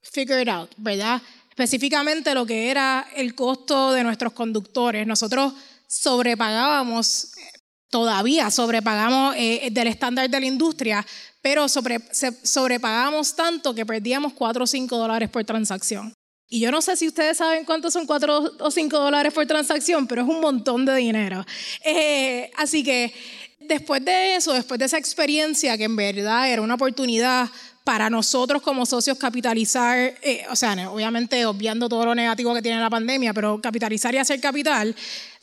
figured 0.00 0.48
out, 0.48 0.70
¿verdad? 0.76 1.20
Específicamente 1.50 2.32
lo 2.34 2.46
que 2.46 2.70
era 2.70 3.04
el 3.16 3.34
costo 3.34 3.90
de 3.90 4.04
nuestros 4.04 4.32
conductores. 4.32 5.08
Nosotros 5.08 5.54
sobrepagábamos, 5.88 7.32
todavía 7.90 8.48
sobrepagamos 8.48 9.34
eh, 9.36 9.70
del 9.72 9.88
estándar 9.88 10.30
de 10.30 10.38
la 10.38 10.46
industria, 10.46 11.04
pero 11.40 11.68
sobre, 11.68 11.98
tanto 13.34 13.74
que 13.74 13.84
perdíamos 13.84 14.34
4 14.34 14.62
o 14.62 14.66
5 14.68 14.96
dólares 14.96 15.28
por 15.30 15.42
transacción. 15.42 16.14
Y 16.52 16.60
yo 16.60 16.70
no 16.70 16.82
sé 16.82 16.96
si 16.96 17.08
ustedes 17.08 17.38
saben 17.38 17.64
cuántos 17.64 17.94
son 17.94 18.04
4 18.04 18.56
o 18.58 18.70
5 18.70 18.98
dólares 18.98 19.32
por 19.32 19.46
transacción, 19.46 20.06
pero 20.06 20.20
es 20.20 20.28
un 20.28 20.38
montón 20.38 20.84
de 20.84 20.94
dinero. 20.96 21.46
Eh, 21.82 22.50
así 22.58 22.84
que 22.84 23.10
después 23.58 24.04
de 24.04 24.36
eso, 24.36 24.52
después 24.52 24.78
de 24.78 24.84
esa 24.84 24.98
experiencia, 24.98 25.78
que 25.78 25.84
en 25.84 25.96
verdad 25.96 26.52
era 26.52 26.60
una 26.60 26.74
oportunidad 26.74 27.48
para 27.84 28.10
nosotros 28.10 28.60
como 28.60 28.84
socios 28.84 29.16
capitalizar, 29.16 30.12
eh, 30.20 30.44
o 30.50 30.54
sea, 30.54 30.90
obviamente 30.90 31.46
obviando 31.46 31.88
todo 31.88 32.04
lo 32.04 32.14
negativo 32.14 32.52
que 32.52 32.60
tiene 32.60 32.82
la 32.82 32.90
pandemia, 32.90 33.32
pero 33.32 33.58
capitalizar 33.58 34.14
y 34.14 34.18
hacer 34.18 34.38
capital, 34.38 34.94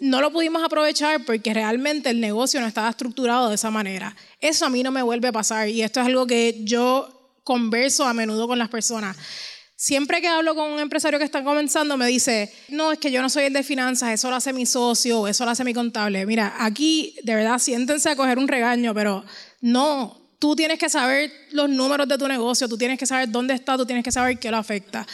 no 0.01 0.21
lo 0.21 0.31
pudimos 0.31 0.61
aprovechar 0.61 1.25
porque 1.25 1.55
realmente 1.55 2.11
el 2.11 2.21
negocio 2.21 2.61
no 2.61 2.67
estaba 2.67 2.87
estructurado 2.87 3.49
de 3.49 3.55
esa 3.55 3.71
manera. 3.71 4.15
Eso 4.39 4.67
a 4.67 4.69
mí 4.69 4.83
no 4.83 4.91
me 4.91 5.01
vuelve 5.01 5.29
a 5.29 5.31
pasar 5.31 5.69
y 5.69 5.81
esto 5.81 6.01
es 6.01 6.05
algo 6.05 6.27
que 6.27 6.59
yo 6.65 7.31
converso 7.43 8.05
a 8.05 8.13
menudo 8.13 8.47
con 8.47 8.59
las 8.59 8.69
personas. 8.69 9.17
Siempre 9.81 10.19
que 10.19 10.27
hablo 10.27 10.55
con 10.55 10.71
un 10.71 10.79
empresario 10.81 11.19
que 11.19 11.23
está 11.23 11.41
comenzando, 11.41 11.95
me 11.95 12.05
dice, 12.05 12.53
no, 12.67 12.91
es 12.91 12.99
que 12.99 13.11
yo 13.11 13.21
no 13.21 13.29
soy 13.29 13.45
el 13.45 13.53
de 13.53 13.63
finanzas, 13.63 14.11
eso 14.11 14.29
lo 14.29 14.35
hace 14.35 14.51
mi 14.51 14.65
socio, 14.65 15.25
eso 15.25 15.45
lo 15.45 15.51
hace 15.51 15.63
mi 15.63 15.73
contable. 15.73 16.25
Mira, 16.25 16.53
aquí 16.59 17.15
de 17.23 17.33
verdad 17.33 17.59
siéntense 17.59 18.09
a 18.09 18.17
coger 18.17 18.39
un 18.39 18.49
regaño, 18.49 18.93
pero 18.93 19.23
no, 19.61 20.33
tú 20.37 20.53
tienes 20.53 20.79
que 20.79 20.89
saber 20.89 21.31
los 21.51 21.69
números 21.69 22.09
de 22.09 22.17
tu 22.17 22.27
negocio, 22.27 22.67
tú 22.67 22.77
tienes 22.77 22.99
que 22.99 23.05
saber 23.05 23.31
dónde 23.31 23.53
está, 23.53 23.77
tú 23.77 23.85
tienes 23.85 24.03
que 24.03 24.11
saber 24.11 24.37
qué 24.37 24.51
lo 24.51 24.57
afecta. 24.57 25.07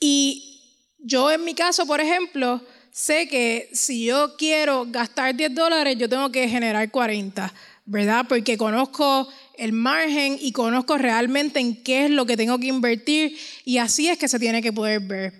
Y 0.00 0.62
yo 1.00 1.30
en 1.30 1.44
mi 1.44 1.54
caso, 1.54 1.84
por 1.84 2.00
ejemplo, 2.00 2.62
sé 2.98 3.28
que 3.28 3.70
si 3.72 4.06
yo 4.06 4.34
quiero 4.36 4.84
gastar 4.88 5.36
10 5.36 5.54
dólares, 5.54 5.96
yo 5.96 6.08
tengo 6.08 6.32
que 6.32 6.48
generar 6.48 6.90
40, 6.90 7.54
¿verdad? 7.86 8.26
Porque 8.28 8.58
conozco 8.58 9.28
el 9.56 9.72
margen 9.72 10.36
y 10.40 10.50
conozco 10.50 10.98
realmente 10.98 11.60
en 11.60 11.80
qué 11.84 12.06
es 12.06 12.10
lo 12.10 12.26
que 12.26 12.36
tengo 12.36 12.58
que 12.58 12.66
invertir 12.66 13.38
y 13.64 13.78
así 13.78 14.08
es 14.08 14.18
que 14.18 14.26
se 14.26 14.40
tiene 14.40 14.60
que 14.60 14.72
poder 14.72 14.98
ver. 14.98 15.32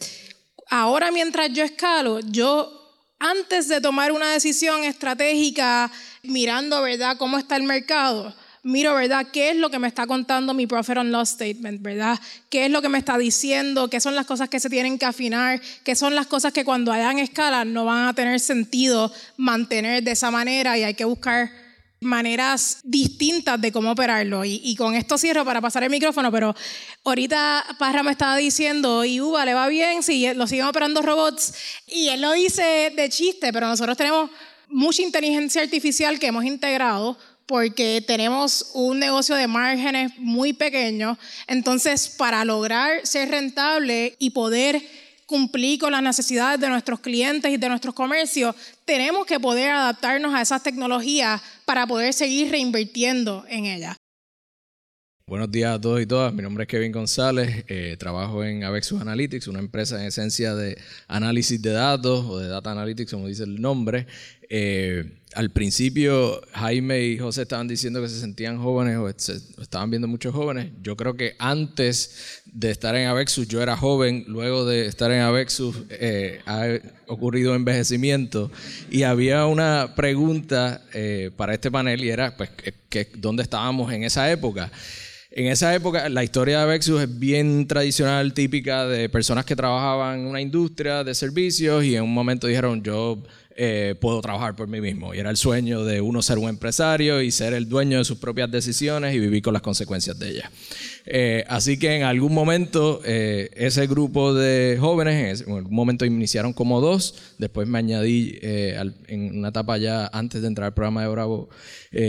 Ahora 0.70 1.10
mientras 1.10 1.52
yo 1.52 1.64
escalo, 1.64 2.20
yo 2.20 2.94
antes 3.18 3.66
de 3.66 3.80
tomar 3.80 4.12
una 4.12 4.30
decisión 4.30 4.84
estratégica 4.84 5.90
mirando, 6.22 6.80
¿verdad?, 6.80 7.16
cómo 7.18 7.38
está 7.38 7.56
el 7.56 7.64
mercado, 7.64 8.32
miro, 8.68 8.94
¿verdad? 8.94 9.26
¿Qué 9.32 9.50
es 9.50 9.56
lo 9.56 9.70
que 9.70 9.78
me 9.78 9.88
está 9.88 10.06
contando 10.06 10.54
mi 10.54 10.66
Profit 10.66 10.98
on 10.98 11.10
Loss 11.10 11.30
Statement, 11.30 11.80
¿verdad? 11.82 12.20
¿Qué 12.50 12.66
es 12.66 12.70
lo 12.70 12.82
que 12.82 12.88
me 12.88 12.98
está 12.98 13.16
diciendo? 13.16 13.88
¿Qué 13.88 13.98
son 14.00 14.14
las 14.14 14.26
cosas 14.26 14.48
que 14.48 14.60
se 14.60 14.68
tienen 14.68 14.98
que 14.98 15.06
afinar? 15.06 15.60
¿Qué 15.84 15.96
son 15.96 16.14
las 16.14 16.26
cosas 16.26 16.52
que 16.52 16.64
cuando 16.64 16.92
hayan 16.92 17.18
escala 17.18 17.64
no 17.64 17.86
van 17.86 18.08
a 18.08 18.14
tener 18.14 18.38
sentido 18.40 19.10
mantener 19.36 20.02
de 20.02 20.12
esa 20.12 20.30
manera 20.30 20.76
y 20.78 20.84
hay 20.84 20.94
que 20.94 21.04
buscar 21.04 21.50
maneras 22.00 22.78
distintas 22.84 23.60
de 23.60 23.72
cómo 23.72 23.90
operarlo. 23.90 24.44
Y, 24.44 24.76
con 24.76 24.94
esto 24.94 25.18
cierro 25.18 25.44
para 25.44 25.60
pasar 25.60 25.82
el 25.82 25.90
micrófono, 25.90 26.30
pero 26.30 26.54
ahorita 27.04 27.64
Parra 27.78 28.04
me 28.04 28.12
estaba 28.12 28.36
diciendo, 28.36 29.04
y 29.04 29.20
Uva 29.20 29.44
le 29.44 29.54
va 29.54 29.66
bien 29.66 30.04
si 30.04 30.32
lo 30.34 30.46
siguen 30.46 30.66
operando 30.66 31.02
robots, 31.02 31.54
y 31.88 32.08
él 32.08 32.20
lo 32.20 32.32
dice 32.32 32.92
de 32.94 33.08
chiste, 33.08 33.52
pero 33.52 33.66
nosotros 33.66 33.96
tenemos 33.96 34.30
mucha 34.68 35.02
inteligencia 35.02 35.62
artificial 35.62 36.20
que 36.20 36.28
hemos 36.28 36.44
integrado 36.44 37.18
porque 37.48 38.04
tenemos 38.06 38.72
un 38.74 38.98
negocio 38.98 39.34
de 39.34 39.48
márgenes 39.48 40.12
muy 40.18 40.52
pequeño. 40.52 41.18
Entonces, 41.46 42.06
para 42.10 42.44
lograr 42.44 43.06
ser 43.06 43.30
rentable 43.30 44.14
y 44.18 44.30
poder 44.30 44.82
cumplir 45.24 45.80
con 45.80 45.92
las 45.92 46.02
necesidades 46.02 46.60
de 46.60 46.68
nuestros 46.68 47.00
clientes 47.00 47.50
y 47.50 47.56
de 47.56 47.68
nuestros 47.70 47.94
comercios, 47.94 48.54
tenemos 48.84 49.24
que 49.24 49.40
poder 49.40 49.70
adaptarnos 49.70 50.34
a 50.34 50.42
esas 50.42 50.62
tecnologías 50.62 51.40
para 51.64 51.86
poder 51.86 52.12
seguir 52.12 52.50
reinvirtiendo 52.50 53.46
en 53.48 53.64
ellas. 53.64 53.96
Buenos 55.26 55.50
días 55.50 55.74
a 55.74 55.80
todos 55.80 56.00
y 56.00 56.06
todas. 56.06 56.32
Mi 56.32 56.42
nombre 56.42 56.64
es 56.64 56.68
Kevin 56.68 56.92
González. 56.92 57.64
Eh, 57.68 57.96
trabajo 57.98 58.44
en 58.44 58.64
Avexus 58.64 59.00
Analytics, 59.00 59.48
una 59.48 59.58
empresa 59.58 60.00
en 60.00 60.06
esencia 60.06 60.54
de 60.54 60.78
análisis 61.06 61.60
de 61.60 61.72
datos 61.72 62.24
o 62.26 62.38
de 62.38 62.48
data 62.48 62.72
analytics, 62.72 63.12
como 63.12 63.26
dice 63.26 63.44
el 63.44 63.60
nombre. 63.60 64.06
Eh, 64.48 65.18
al 65.38 65.50
principio 65.50 66.42
Jaime 66.50 67.04
y 67.04 67.16
José 67.16 67.42
estaban 67.42 67.68
diciendo 67.68 68.02
que 68.02 68.08
se 68.08 68.18
sentían 68.18 68.60
jóvenes 68.60 68.96
o 68.96 69.08
estaban 69.08 69.88
viendo 69.88 70.08
muchos 70.08 70.34
jóvenes. 70.34 70.72
Yo 70.82 70.96
creo 70.96 71.14
que 71.14 71.36
antes 71.38 72.42
de 72.44 72.72
estar 72.72 72.96
en 72.96 73.06
Avexus 73.06 73.46
yo 73.46 73.62
era 73.62 73.76
joven, 73.76 74.24
luego 74.26 74.64
de 74.64 74.86
estar 74.86 75.12
en 75.12 75.20
Avexus 75.20 75.76
eh, 75.90 76.40
ha 76.44 76.66
ocurrido 77.06 77.54
envejecimiento 77.54 78.50
y 78.90 79.04
había 79.04 79.46
una 79.46 79.94
pregunta 79.94 80.82
eh, 80.92 81.30
para 81.36 81.54
este 81.54 81.70
panel 81.70 82.02
y 82.02 82.10
era 82.10 82.36
pues 82.36 82.50
dónde 83.14 83.44
estábamos 83.44 83.92
en 83.92 84.02
esa 84.02 84.28
época. 84.32 84.72
En 85.30 85.46
esa 85.46 85.72
época, 85.72 86.08
la 86.08 86.24
historia 86.24 86.56
de 86.56 86.62
Avexus 86.64 87.00
es 87.00 87.18
bien 87.18 87.68
tradicional, 87.68 88.34
típica 88.34 88.88
de 88.88 89.08
personas 89.08 89.44
que 89.44 89.54
trabajaban 89.54 90.18
en 90.18 90.26
una 90.26 90.40
industria 90.40 91.04
de 91.04 91.14
servicios 91.14 91.84
y 91.84 91.94
en 91.94 92.02
un 92.02 92.12
momento 92.12 92.48
dijeron, 92.48 92.82
yo 92.82 93.22
eh, 93.60 93.96
puedo 94.00 94.20
trabajar 94.20 94.54
por 94.54 94.68
mí 94.68 94.80
mismo. 94.80 95.12
Y 95.14 95.18
era 95.18 95.30
el 95.30 95.36
sueño 95.36 95.84
de 95.84 96.00
uno 96.00 96.22
ser 96.22 96.38
un 96.38 96.48
empresario 96.48 97.20
y 97.20 97.32
ser 97.32 97.54
el 97.54 97.68
dueño 97.68 97.98
de 97.98 98.04
sus 98.04 98.18
propias 98.18 98.48
decisiones 98.48 99.16
y 99.16 99.18
vivir 99.18 99.42
con 99.42 99.52
las 99.52 99.62
consecuencias 99.62 100.16
de 100.16 100.30
ellas. 100.30 100.50
Eh, 101.06 101.44
así 101.48 101.76
que 101.76 101.96
en 101.96 102.04
algún 102.04 102.32
momento 102.32 103.00
eh, 103.04 103.50
ese 103.54 103.88
grupo 103.88 104.32
de 104.32 104.76
jóvenes, 104.78 105.42
en 105.44 105.56
algún 105.56 105.74
momento 105.74 106.04
iniciaron 106.04 106.52
como 106.52 106.80
dos, 106.80 107.16
después 107.38 107.66
me 107.66 107.78
añadí 107.78 108.38
en 108.40 109.38
una 109.38 109.48
etapa 109.48 109.76
ya 109.76 110.08
antes 110.12 110.40
de 110.40 110.46
entrar 110.46 110.66
al 110.66 110.74
programa 110.74 111.02
de 111.02 111.08
Bravo, 111.08 111.48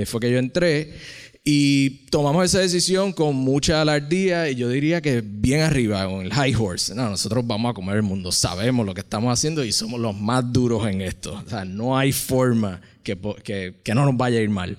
fue 0.06 0.22
que 0.22 0.32
yo 0.32 0.38
entré. 0.38 0.94
Y 1.44 2.06
tomamos 2.10 2.46
esa 2.46 2.60
decisión 2.60 3.14
con 3.14 3.36
mucha 3.36 3.82
alardía 3.82 4.50
y 4.50 4.56
yo 4.56 4.70
diría 4.70 5.02
que 5.02 5.22
bien 5.24 5.62
arriba, 5.62 6.06
con 6.06 6.26
el 6.26 6.34
high 6.34 6.54
horse. 6.54 6.94
No, 6.94 7.10
nosotros 7.10 7.48
vamos 7.48 7.72
a 7.72 7.74
comer 7.74 7.96
el 7.96 8.04
mundo, 8.04 8.32
sabemos 8.32 8.86
lo 8.86 8.94
que 8.94 9.02
estamos 9.02 9.32
haciendo 9.32 9.64
y 9.64 9.72
somos 9.72 10.00
los 10.00 10.16
más 10.16 10.52
duros 10.52 10.86
en 10.88 11.02
esto. 11.02 11.42
O 11.46 11.50
sea, 11.50 11.66
no 11.66 11.98
hay 11.98 12.12
forma 12.12 12.82
que, 13.04 13.18
que, 13.44 13.76
que 13.84 13.96
no 13.96 14.06
nos 14.06 14.18
vaya 14.18 14.40
a 14.40 14.42
ir 14.42 14.50
mal. 14.50 14.78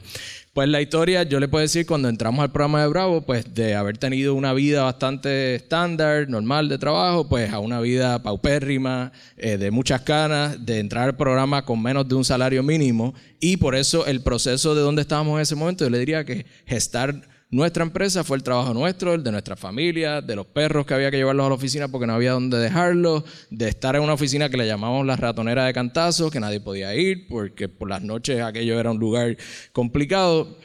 Pues 0.53 0.69
la 0.69 0.81
historia, 0.81 1.23
yo 1.23 1.39
le 1.39 1.47
puedo 1.47 1.63
decir, 1.63 1.87
cuando 1.87 2.09
entramos 2.09 2.43
al 2.43 2.51
programa 2.51 2.83
de 2.83 2.89
Bravo, 2.89 3.21
pues 3.25 3.55
de 3.55 3.77
haber 3.77 3.99
tenido 3.99 4.35
una 4.35 4.53
vida 4.53 4.83
bastante 4.83 5.55
estándar, 5.55 6.29
normal 6.29 6.69
de 6.69 6.77
trabajo, 6.77 7.29
pues 7.29 7.53
a 7.53 7.61
una 7.61 7.81
vida 7.81 8.21
paupérrima, 8.25 9.13
eh, 9.37 9.59
de 9.59 9.71
muchas 9.71 10.01
canas, 10.01 10.67
de 10.67 10.81
entrar 10.81 11.05
al 11.05 11.17
programa 11.17 11.65
con 11.65 11.81
menos 11.81 12.09
de 12.09 12.17
un 12.17 12.25
salario 12.25 12.65
mínimo. 12.65 13.15
Y 13.39 13.59
por 13.59 13.77
eso 13.77 14.07
el 14.07 14.23
proceso 14.25 14.75
de 14.75 14.81
donde 14.81 15.03
estábamos 15.03 15.37
en 15.37 15.43
ese 15.43 15.55
momento, 15.55 15.85
yo 15.85 15.91
le 15.91 16.01
diría 16.01 16.25
que 16.25 16.45
gestar 16.67 17.29
nuestra 17.51 17.83
empresa 17.83 18.23
fue 18.23 18.37
el 18.37 18.45
trabajo 18.45 18.73
nuestro, 18.73 19.13
el 19.13 19.25
de 19.25 19.33
nuestra 19.33 19.57
familia, 19.57 20.21
de 20.21 20.37
los 20.37 20.47
perros 20.47 20.87
que 20.87 20.95
había 20.95 21.11
que 21.11 21.17
llevarlos 21.17 21.47
a 21.47 21.49
la 21.49 21.55
oficina 21.57 21.89
porque 21.89 22.07
no 22.07 22.15
había 22.15 22.33
dónde 22.33 22.59
dejarlos, 22.59 23.25
de 23.51 23.69
estar 23.69 23.97
en 23.97 24.03
una 24.03 24.13
oficina 24.13 24.49
que 24.49 24.57
le 24.57 24.69
llamamos 24.69 25.05
la 25.05 25.17
ratonera 25.17 25.65
de 25.65 25.73
cantazos, 25.73 26.31
que 26.31 26.39
nadie 26.39 26.61
podía 26.61 26.95
ir 26.95 27.27
porque 27.29 27.69
por 27.69 27.89
las 27.89 28.03
noches 28.03 28.41
aquello 28.41 28.79
era 28.79 28.93
un 28.93 28.99
lugar 28.99 29.37
complicado. 29.73 30.57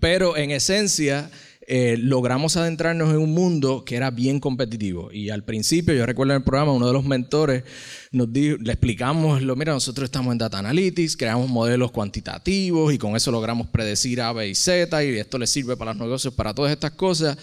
Pero 0.00 0.36
en 0.36 0.50
esencia, 0.50 1.30
eh, 1.70 1.98
logramos 1.98 2.56
adentrarnos 2.56 3.10
en 3.10 3.18
un 3.18 3.34
mundo 3.34 3.84
que 3.84 3.94
era 3.94 4.10
bien 4.10 4.40
competitivo. 4.40 5.12
Y 5.12 5.28
al 5.28 5.44
principio, 5.44 5.92
yo 5.92 6.06
recuerdo 6.06 6.32
en 6.32 6.38
el 6.38 6.42
programa, 6.42 6.72
uno 6.72 6.86
de 6.86 6.94
los 6.94 7.04
mentores 7.04 7.62
nos 8.10 8.32
dijo, 8.32 8.56
le 8.58 8.72
explicamos, 8.72 9.42
lo, 9.42 9.54
mira, 9.54 9.74
nosotros 9.74 10.06
estamos 10.06 10.32
en 10.32 10.38
Data 10.38 10.58
Analytics, 10.60 11.14
creamos 11.18 11.50
modelos 11.50 11.90
cuantitativos 11.90 12.94
y 12.94 12.96
con 12.96 13.16
eso 13.16 13.30
logramos 13.30 13.66
predecir 13.66 14.22
A, 14.22 14.32
B 14.32 14.48
y 14.48 14.54
Z 14.54 15.04
y 15.04 15.18
esto 15.18 15.36
le 15.36 15.46
sirve 15.46 15.76
para 15.76 15.92
los 15.92 16.00
negocios, 16.00 16.32
para 16.32 16.54
todas 16.54 16.72
estas 16.72 16.92
cosas. 16.92 17.36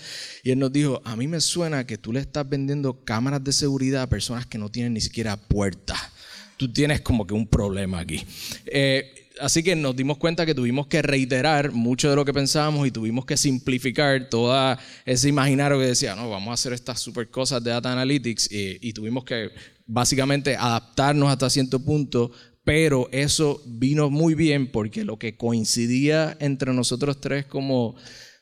Y 0.43 0.49
él 0.49 0.57
nos 0.57 0.73
dijo, 0.73 1.03
a 1.05 1.15
mí 1.15 1.27
me 1.27 1.39
suena 1.39 1.85
que 1.85 1.99
tú 1.99 2.11
le 2.11 2.19
estás 2.19 2.49
vendiendo 2.49 3.03
cámaras 3.03 3.43
de 3.43 3.53
seguridad 3.53 4.01
a 4.01 4.09
personas 4.09 4.47
que 4.47 4.57
no 4.57 4.71
tienen 4.71 4.95
ni 4.95 5.01
siquiera 5.01 5.38
puertas. 5.38 5.99
Tú 6.57 6.73
tienes 6.73 7.01
como 7.01 7.27
que 7.27 7.35
un 7.35 7.45
problema 7.45 7.99
aquí. 7.99 8.25
Eh, 8.65 9.24
así 9.39 9.63
que 9.63 9.76
nos 9.76 9.95
dimos 9.95 10.17
cuenta 10.17 10.45
que 10.45 10.56
tuvimos 10.56 10.88
que 10.88 11.02
reiterar 11.02 11.71
mucho 11.71 12.10
de 12.10 12.15
lo 12.15 12.26
que 12.26 12.34
pensábamos 12.34 12.88
y 12.88 12.91
tuvimos 12.91 13.26
que 13.26 13.38
simplificar 13.38 14.30
toda 14.30 14.80
ese 15.06 15.30
imaginario 15.30 15.80
que 15.80 15.88
decía, 15.88 16.15
no, 16.15 16.30
vamos 16.30 16.52
a 16.52 16.54
hacer 16.54 16.74
estas 16.74 17.00
super 17.00 17.30
cosas 17.30 17.63
de 17.63 17.71
data 17.71 17.91
analytics 17.91 18.50
y, 18.52 18.93
tuvimos 18.93 19.26
que 19.26 19.50
básicamente 19.86 20.56
adaptarnos 20.56 21.30
hasta 21.30 21.50
cierto 21.50 21.80
punto, 21.84 22.32
pero 22.63 23.10
eso 23.12 23.62
vino 23.65 24.10
muy 24.10 24.36
bien 24.36 24.71
porque 24.71 25.04
lo 25.04 25.19
que 25.19 25.36
coincidía 25.36 26.36
entre 26.39 26.74
nosotros 26.74 27.19
tres 27.19 27.45
como 27.45 27.95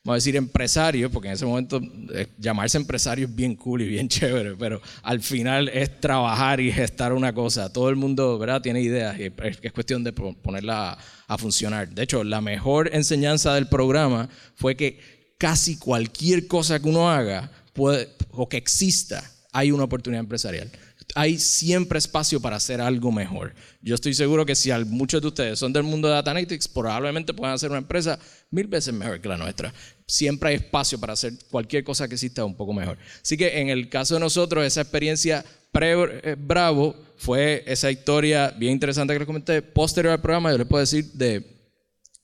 vamos 0.03 0.15
a 0.15 0.17
decir 0.17 0.35
empresario, 0.35 1.09
porque 1.09 1.29
en 1.29 1.35
ese 1.35 1.45
momento 1.45 1.79
eh, 2.13 2.27
llamarse 2.37 2.77
empresario 2.77 3.25
es 3.25 3.33
bien 3.33 3.55
cool 3.55 3.83
y 3.83 3.87
bien 3.87 4.07
chévere, 4.09 4.55
pero 4.55 4.81
al 5.01 5.21
final 5.21 5.69
es 5.69 6.01
trabajar 6.01 6.59
y 6.59 6.71
gestar 6.73 7.13
una 7.13 7.33
cosa. 7.33 7.71
Todo 7.71 7.89
el 7.89 7.95
mundo, 7.95 8.37
¿verdad? 8.37 8.61
Tiene 8.61 8.81
ideas 8.81 9.17
y 9.17 9.31
es, 9.61 9.71
cuestión 9.71 10.03
de 10.03 10.11
ponerla 10.11 10.97
a, 11.27 11.37
funcionar. 11.37 11.89
De 11.89 12.03
hecho, 12.03 12.23
la 12.23 12.41
mejor 12.41 12.89
enseñanza 12.93 13.55
del 13.55 13.67
programa 13.67 14.29
fue 14.55 14.75
que 14.75 15.33
casi 15.37 15.77
cualquier 15.77 16.47
cosa 16.47 16.79
que 16.81 16.89
uno 16.89 17.09
haga 17.09 17.49
puede, 17.71 18.09
o 18.31 18.47
que 18.49 18.57
exista, 18.57 19.23
hay 19.53 19.71
una 19.71 19.85
oportunidad 19.85 20.19
empresarial 20.19 20.69
hay 21.15 21.37
siempre 21.37 21.99
espacio 21.99 22.39
para 22.41 22.55
hacer 22.55 22.81
algo 22.81 23.11
mejor. 23.11 23.53
Yo 23.81 23.95
estoy 23.95 24.13
seguro 24.13 24.45
que 24.45 24.55
si 24.55 24.71
muchos 24.85 25.21
de 25.21 25.27
ustedes 25.27 25.59
son 25.59 25.73
del 25.73 25.83
mundo 25.83 26.07
de 26.07 26.15
Data 26.15 26.31
Analytics, 26.31 26.67
probablemente 26.67 27.33
puedan 27.33 27.53
hacer 27.53 27.69
una 27.69 27.79
empresa 27.79 28.17
mil 28.49 28.67
veces 28.67 28.93
mejor 28.93 29.21
que 29.21 29.29
la 29.29 29.37
nuestra. 29.37 29.73
Siempre 30.07 30.49
hay 30.49 30.55
espacio 30.55 30.99
para 30.99 31.13
hacer 31.13 31.33
cualquier 31.51 31.83
cosa 31.83 32.07
que 32.07 32.15
exista 32.15 32.43
un 32.43 32.55
poco 32.55 32.73
mejor. 32.73 32.97
Así 33.21 33.37
que 33.37 33.59
en 33.59 33.69
el 33.69 33.89
caso 33.89 34.15
de 34.15 34.19
nosotros, 34.19 34.65
esa 34.65 34.81
experiencia 34.81 35.45
pre-Bravo 35.71 36.95
fue 37.17 37.63
esa 37.67 37.89
historia 37.91 38.51
bien 38.51 38.73
interesante 38.73 39.13
que 39.13 39.19
les 39.19 39.27
comenté. 39.27 39.61
Posterior 39.61 40.13
al 40.13 40.21
programa, 40.21 40.51
yo 40.51 40.57
les 40.57 40.67
puedo 40.67 40.81
decir 40.81 41.11
de 41.13 41.52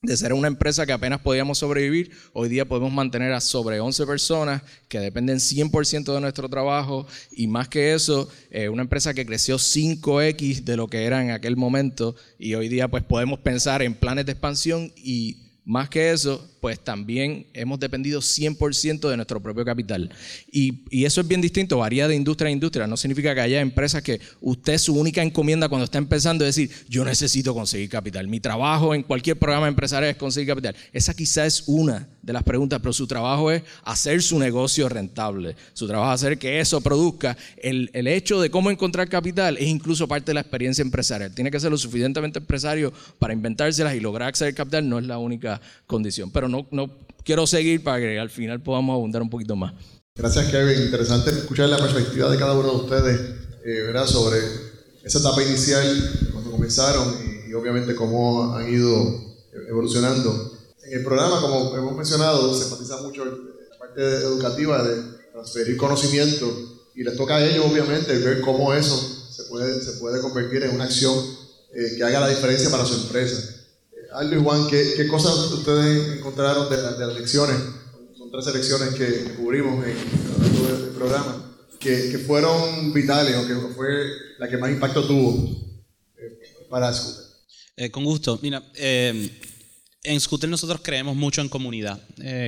de 0.02 0.16
ser 0.16 0.32
una 0.32 0.48
empresa 0.48 0.86
que 0.86 0.94
apenas 0.94 1.20
podíamos 1.20 1.58
sobrevivir, 1.58 2.12
hoy 2.32 2.48
día 2.48 2.64
podemos 2.64 2.94
mantener 2.94 3.34
a 3.34 3.42
sobre 3.42 3.82
11 3.82 4.06
personas 4.06 4.62
que 4.88 5.00
dependen 5.00 5.40
100% 5.40 6.14
de 6.14 6.22
nuestro 6.22 6.48
trabajo. 6.48 7.06
Y 7.32 7.48
más 7.48 7.68
que 7.68 7.94
eso, 7.94 8.30
eh, 8.50 8.70
una 8.70 8.84
empresa 8.84 9.14
que 9.14 9.26
creció 9.26 9.58
5X 9.58 10.64
de 10.64 10.78
lo 10.78 10.88
que 10.88 11.04
era 11.04 11.22
en 11.22 11.32
aquel 11.32 11.58
momento. 11.58 12.16
Y 12.38 12.54
hoy 12.54 12.70
día 12.70 12.88
pues 12.88 13.04
podemos 13.04 13.40
pensar 13.40 13.82
en 13.82 13.94
planes 13.94 14.26
de 14.26 14.32
expansión 14.32 14.94
y 14.96 15.50
más 15.66 15.90
que 15.90 16.12
eso, 16.12 16.50
pues 16.60 16.80
también 16.80 17.48
hemos 17.54 17.80
dependido 17.80 18.22
100% 18.22 19.10
de 19.10 19.16
nuestro 19.16 19.42
propio 19.42 19.66
capital. 19.66 20.10
Y, 20.52 20.80
eso 21.06 21.22
es 21.22 21.28
bien 21.28 21.42
distinto, 21.42 21.78
varía 21.78 22.08
de 22.08 22.16
industria 22.16 22.50
a 22.50 22.52
industria. 22.52 22.88
No 22.88 22.98
significa 22.98 23.34
que 23.34 23.42
haya 23.42 23.62
empresas 23.62 24.02
que 24.04 24.20
usted 24.42 24.78
su 24.78 24.94
única 24.96 25.22
encomienda 25.22 25.70
cuando 25.70 25.86
está 25.86 25.98
empezando 25.98 26.46
es 26.46 26.56
decir, 26.56 26.72
yo 26.88 27.06
necesito 27.06 27.54
conseguir 27.54 27.90
capital. 27.90 28.28
Mi 28.28 28.40
trabajo 28.40 28.94
en 28.94 29.04
cualquier 29.04 29.38
programa 29.38 29.68
empresarial 29.68 30.12
es 30.12 30.18
conseguir 30.18 30.50
capital. 30.50 30.76
Esa 30.94 31.14
quizá 31.14 31.46
es 31.46 31.64
una 31.68 32.08
de 32.22 32.34
las 32.34 32.44
preguntas, 32.44 32.80
pero 32.82 32.94
su 32.94 33.08
trabajo 33.08 33.52
es 33.52 33.64
hacer 33.84 34.22
su 34.22 34.38
negocio 34.38 34.90
rentable. 34.90 35.56
Su 35.74 35.88
trabajo 35.88 36.14
es 36.14 36.22
hacer 36.22 36.38
que 36.38 36.60
eso 36.60 36.82
produzca. 36.82 37.38
El, 37.58 37.90
el 37.94 38.08
hecho 38.08 38.42
de 38.42 38.50
cómo 38.50 38.70
encontrar 38.70 39.08
capital 39.08 39.58
es 39.58 39.68
incluso 39.68 40.08
parte 40.08 40.28
de 40.28 40.34
la 40.36 40.42
experiencia 40.42 40.82
empresarial. 40.82 41.34
Tiene 41.34 41.52
que 41.52 41.60
ser 41.60 41.72
lo 41.72 41.78
suficientemente 41.78 42.40
empresario 42.40 42.92
para 43.18 43.34
inventárselas 43.34 43.96
y 43.96 44.00
lograr 44.00 44.30
acceder 44.30 44.52
al 44.52 44.56
capital, 44.56 44.90
no 44.90 45.00
es 45.00 45.06
la 45.06 45.18
única 45.18 45.62
condición. 45.88 46.32
Pero 46.32 46.49
no, 46.50 46.90
quiero 47.24 47.48
seguir 47.48 47.84
para 47.84 48.00
que 48.00 48.20
al 48.20 48.30
final 48.30 48.62
podamos 48.62 48.94
abundar 48.94 49.22
un 49.22 49.30
poquito 49.30 49.56
más. 49.56 49.74
Gracias, 50.16 50.48
Kevin. 50.52 50.82
Interesante 50.84 51.30
escuchar 51.30 51.70
la 51.70 51.78
perspectiva 51.78 52.30
de 52.30 52.38
cada 52.38 52.54
uno 52.54 52.70
de 52.72 52.76
ustedes 52.76 53.22
eh, 53.64 53.94
sobre 54.06 54.38
esa 55.04 55.20
etapa 55.20 55.42
inicial, 55.44 56.30
cuando 56.34 56.52
comenzaron 56.52 57.16
y, 57.48 57.54
obviamente 57.54 57.96
cómo 57.96 58.56
han 58.56 58.72
ido 58.72 59.38
evolucionando. 59.68 60.58
En 60.84 61.00
el 61.00 61.04
programa, 61.04 61.42
como 61.42 61.76
hemos 61.76 61.96
mencionado, 61.96 62.54
se 62.54 62.66
enfatiza 62.66 63.02
mucho 63.02 63.26
la 63.26 63.78
parte 63.78 64.02
educativa 64.02 64.84
de 64.84 65.02
transferir 65.32 65.78
conocimiento 65.78 66.52
y 66.96 67.04
les 67.04 67.16
toca 67.16 67.38
a 67.38 67.46
ellos, 67.46 67.66
obviamente, 67.66 68.18
ver 68.20 68.42
cómo 68.42 68.74
eso 68.74 68.98
se 69.32 69.44
puede, 69.44 69.82
se 69.82 69.94
puede 69.94 70.22
convertir 70.22 70.64
en 70.64 70.76
una 70.76 70.86
acción 70.86 71.16
eh, 71.74 71.96
que 71.98 72.04
haga 72.04 72.20
la 72.20 72.30
diferencia 72.30 72.70
para 72.70 72.86
su 72.86 72.96
empresa. 72.96 73.59
Aldo 74.14 74.36
y 74.36 74.44
Juan, 74.44 74.68
¿qué, 74.70 74.94
¿qué, 74.98 75.08
cosas 75.08 75.36
ustedes 75.52 76.18
encontraron 76.18 76.70
de, 76.70 76.78
las 76.78 77.14
lecciones? 77.14 77.58
Son 78.18 78.32
tres 78.32 78.54
lecciones 78.54 78.96
que 78.96 79.36
cubrimos 79.36 79.86
en 79.86 79.92
el 79.92 80.90
programa 80.96 81.50
que, 81.80 82.18
fueron 82.26 82.94
vitales 82.94 83.36
o 83.38 83.48
que 83.48 83.56
fue 83.76 84.06
la 84.38 84.50
que 84.50 84.58
más 84.58 84.70
impacto 84.72 85.06
tuvo 85.06 85.36
eh, 86.18 86.66
para 86.70 86.94
Scooter? 86.94 87.26
Eh, 87.78 87.90
con 87.90 88.04
gusto. 88.04 88.40
Mira, 88.42 88.64
eh, 88.76 89.30
en 90.04 90.20
Scooter 90.20 90.50
nosotros 90.50 90.82
creemos 90.84 91.16
mucho 91.16 91.42
en 91.42 91.50
comunidad. 91.50 92.00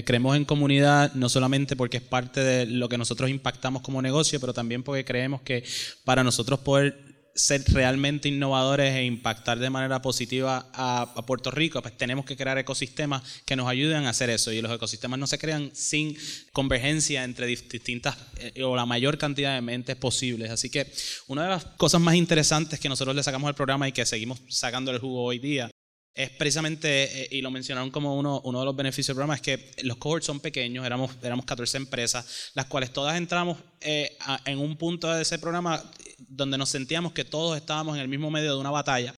Creemos 0.06 0.36
en 0.36 0.45
comunidad 0.45 1.13
no 1.13 1.30
solamente 1.30 1.76
porque 1.76 1.97
es 1.97 2.04
parte 2.04 2.41
de 2.41 2.65
lo 2.65 2.89
que 2.89 2.97
nosotros 2.97 3.30
impactamos 3.30 3.82
como 3.82 4.02
negocio, 4.02 4.39
pero 4.39 4.54
también 4.54 4.84
porque 4.84 5.06
creemos 5.06 5.41
que 5.41 5.63
para 6.04 6.24
nosotros 6.24 6.60
poder 6.60 7.11
ser 7.36 7.63
realmente 7.74 8.30
innovadores 8.30 8.94
e 8.96 9.06
impactar 9.06 9.60
de 9.60 9.70
manera 9.70 10.02
positiva 10.02 10.70
a, 10.74 11.13
Puerto 11.26 11.52
Rico, 11.52 11.82
pues 11.82 11.98
tenemos 11.98 12.26
que 12.26 12.36
crear 12.36 12.58
ecosistemas 12.58 13.24
que 13.46 13.56
nos 13.56 13.67
ayuden 13.67 14.06
a 14.06 14.10
hacer 14.10 14.30
eso. 14.30 14.52
Y 14.52 14.62
los 14.62 14.72
ecosistemas 14.72 15.20
no 15.20 15.28
se 15.28 15.38
crean 15.38 15.72
sin 15.74 16.17
convergencia 16.52 17.24
entre 17.24 17.46
distintas 17.46 18.17
eh, 18.38 18.63
o 18.63 18.76
la 18.76 18.86
mayor 18.86 19.17
cantidad 19.17 19.56
de 19.56 19.62
mentes 19.62 19.96
posibles. 19.96 20.52
Así 20.52 20.70
que 20.70 20.91
una 21.28 21.44
de 21.44 21.50
las 21.50 21.65
cosas 21.65 22.02
más 22.02 22.15
interesantes 22.15 22.80
que 22.80 22.89
nosotros 22.89 23.15
le 23.15 23.24
sacamos 23.24 23.48
al 23.48 23.56
programa 23.56 23.88
y 23.88 23.91
que 23.91 24.06
seguimos 24.06 24.41
sacando 24.50 24.91
el 24.91 25.00
jugo 25.00 25.24
hoy 25.24 25.39
día 25.39 25.70
es 26.13 26.30
precisamente, 26.32 27.24
eh, 27.24 27.28
y 27.32 27.41
lo 27.41 27.52
mencionaron 27.52 27.89
como 27.89 28.17
uno, 28.17 28.41
uno 28.44 28.60
de 28.60 28.65
los 28.65 28.76
beneficios 28.76 29.08
del 29.08 29.15
programa, 29.15 29.36
es 29.36 29.41
que 29.41 29.72
los 29.84 29.98
cohorts 29.98 30.26
son 30.26 30.41
pequeños, 30.41 30.86
éramos, 30.86 31.12
éramos 31.24 31.46
14 31.46 31.78
empresas, 31.78 32.52
las 32.54 32.65
cuales 32.65 32.91
todas 32.91 33.15
entramos 33.15 33.58
eh, 33.80 34.17
en 34.46 34.60
un 34.60 34.76
punto 34.76 35.12
de 35.12 35.22
ese 35.22 35.39
programa 35.39 35.82
donde 36.28 36.58
nos 36.58 36.70
sentíamos 36.70 37.14
que 37.14 37.26
todos 37.26 37.58
estábamos 37.58 37.96
en 37.96 38.02
el 38.02 38.08
mismo 38.08 38.32
medio 38.32 38.54
de 38.54 38.60
una 38.60 38.72
batalla 38.72 39.14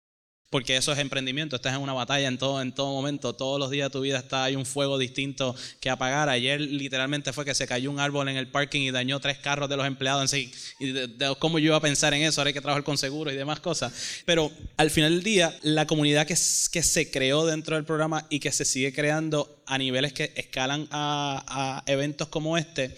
porque 0.54 0.78
eso 0.78 0.94
es 0.94 1.00
emprendimiento, 1.00 1.56
estás 1.56 1.74
en 1.74 1.82
una 1.82 1.94
batalla 1.94 2.28
en 2.28 2.38
todo, 2.38 2.62
en 2.62 2.76
todo 2.76 2.94
momento, 2.94 3.34
todos 3.34 3.60
los 3.60 3.72
días 3.72 3.88
de 3.88 3.92
tu 3.92 4.02
vida 4.02 4.20
está 4.20 4.44
hay 4.44 4.56
un 4.56 4.68
fuego 4.68 5.00
distinto 5.00 5.56
que 5.80 5.90
apagar. 5.90 6.30
Ayer 6.30 6.62
literalmente 6.62 7.34
fue 7.34 7.44
que 7.44 7.56
se 7.56 7.66
cayó 7.66 7.90
un 7.90 8.00
árbol 8.00 8.30
en 8.30 8.38
el 8.38 8.48
parking 8.48 8.82
y 8.82 8.92
dañó 8.92 9.20
tres 9.20 9.40
carros 9.40 9.68
de 9.68 9.78
los 9.78 9.88
empleados 9.88 10.30
sí. 10.30 10.52
Y 10.80 10.94
cómo 11.40 11.58
yo 11.58 11.70
iba 11.70 11.78
a 11.78 11.82
pensar 11.82 12.14
en 12.14 12.22
eso, 12.22 12.40
ahora 12.40 12.50
hay 12.50 12.54
que 12.54 12.62
trabajar 12.62 12.84
con 12.84 13.00
seguros 13.00 13.34
y 13.34 13.36
demás 13.36 13.62
cosas. 13.62 14.22
Pero 14.26 14.52
al 14.78 14.92
final 14.92 15.16
del 15.16 15.24
día, 15.24 15.58
la 15.64 15.88
comunidad 15.88 16.28
que, 16.28 16.36
que 16.36 16.84
se 16.84 17.10
creó 17.10 17.48
dentro 17.48 17.76
del 17.76 17.86
programa 17.86 18.28
y 18.30 18.40
que 18.40 18.52
se 18.52 18.64
sigue 18.64 18.94
creando 18.94 19.64
a 19.66 19.80
niveles 19.80 20.14
que 20.14 20.34
escalan 20.36 20.88
a 20.92 21.82
eventos 21.88 22.28
como 22.28 22.60
este, 22.60 22.96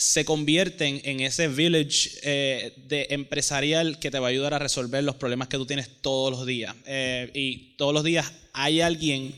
se 0.00 0.24
convierten 0.24 1.02
en 1.04 1.20
ese 1.20 1.46
village 1.46 2.10
eh, 2.22 2.72
de 2.88 3.08
empresarial 3.10 3.98
que 3.98 4.10
te 4.10 4.18
va 4.18 4.28
a 4.28 4.30
ayudar 4.30 4.54
a 4.54 4.58
resolver 4.58 5.04
los 5.04 5.16
problemas 5.16 5.48
que 5.48 5.58
tú 5.58 5.66
tienes 5.66 6.00
todos 6.00 6.30
los 6.30 6.46
días. 6.46 6.74
Eh, 6.86 7.30
y 7.34 7.76
todos 7.76 7.92
los 7.92 8.02
días 8.02 8.32
hay 8.54 8.80
alguien, 8.80 9.34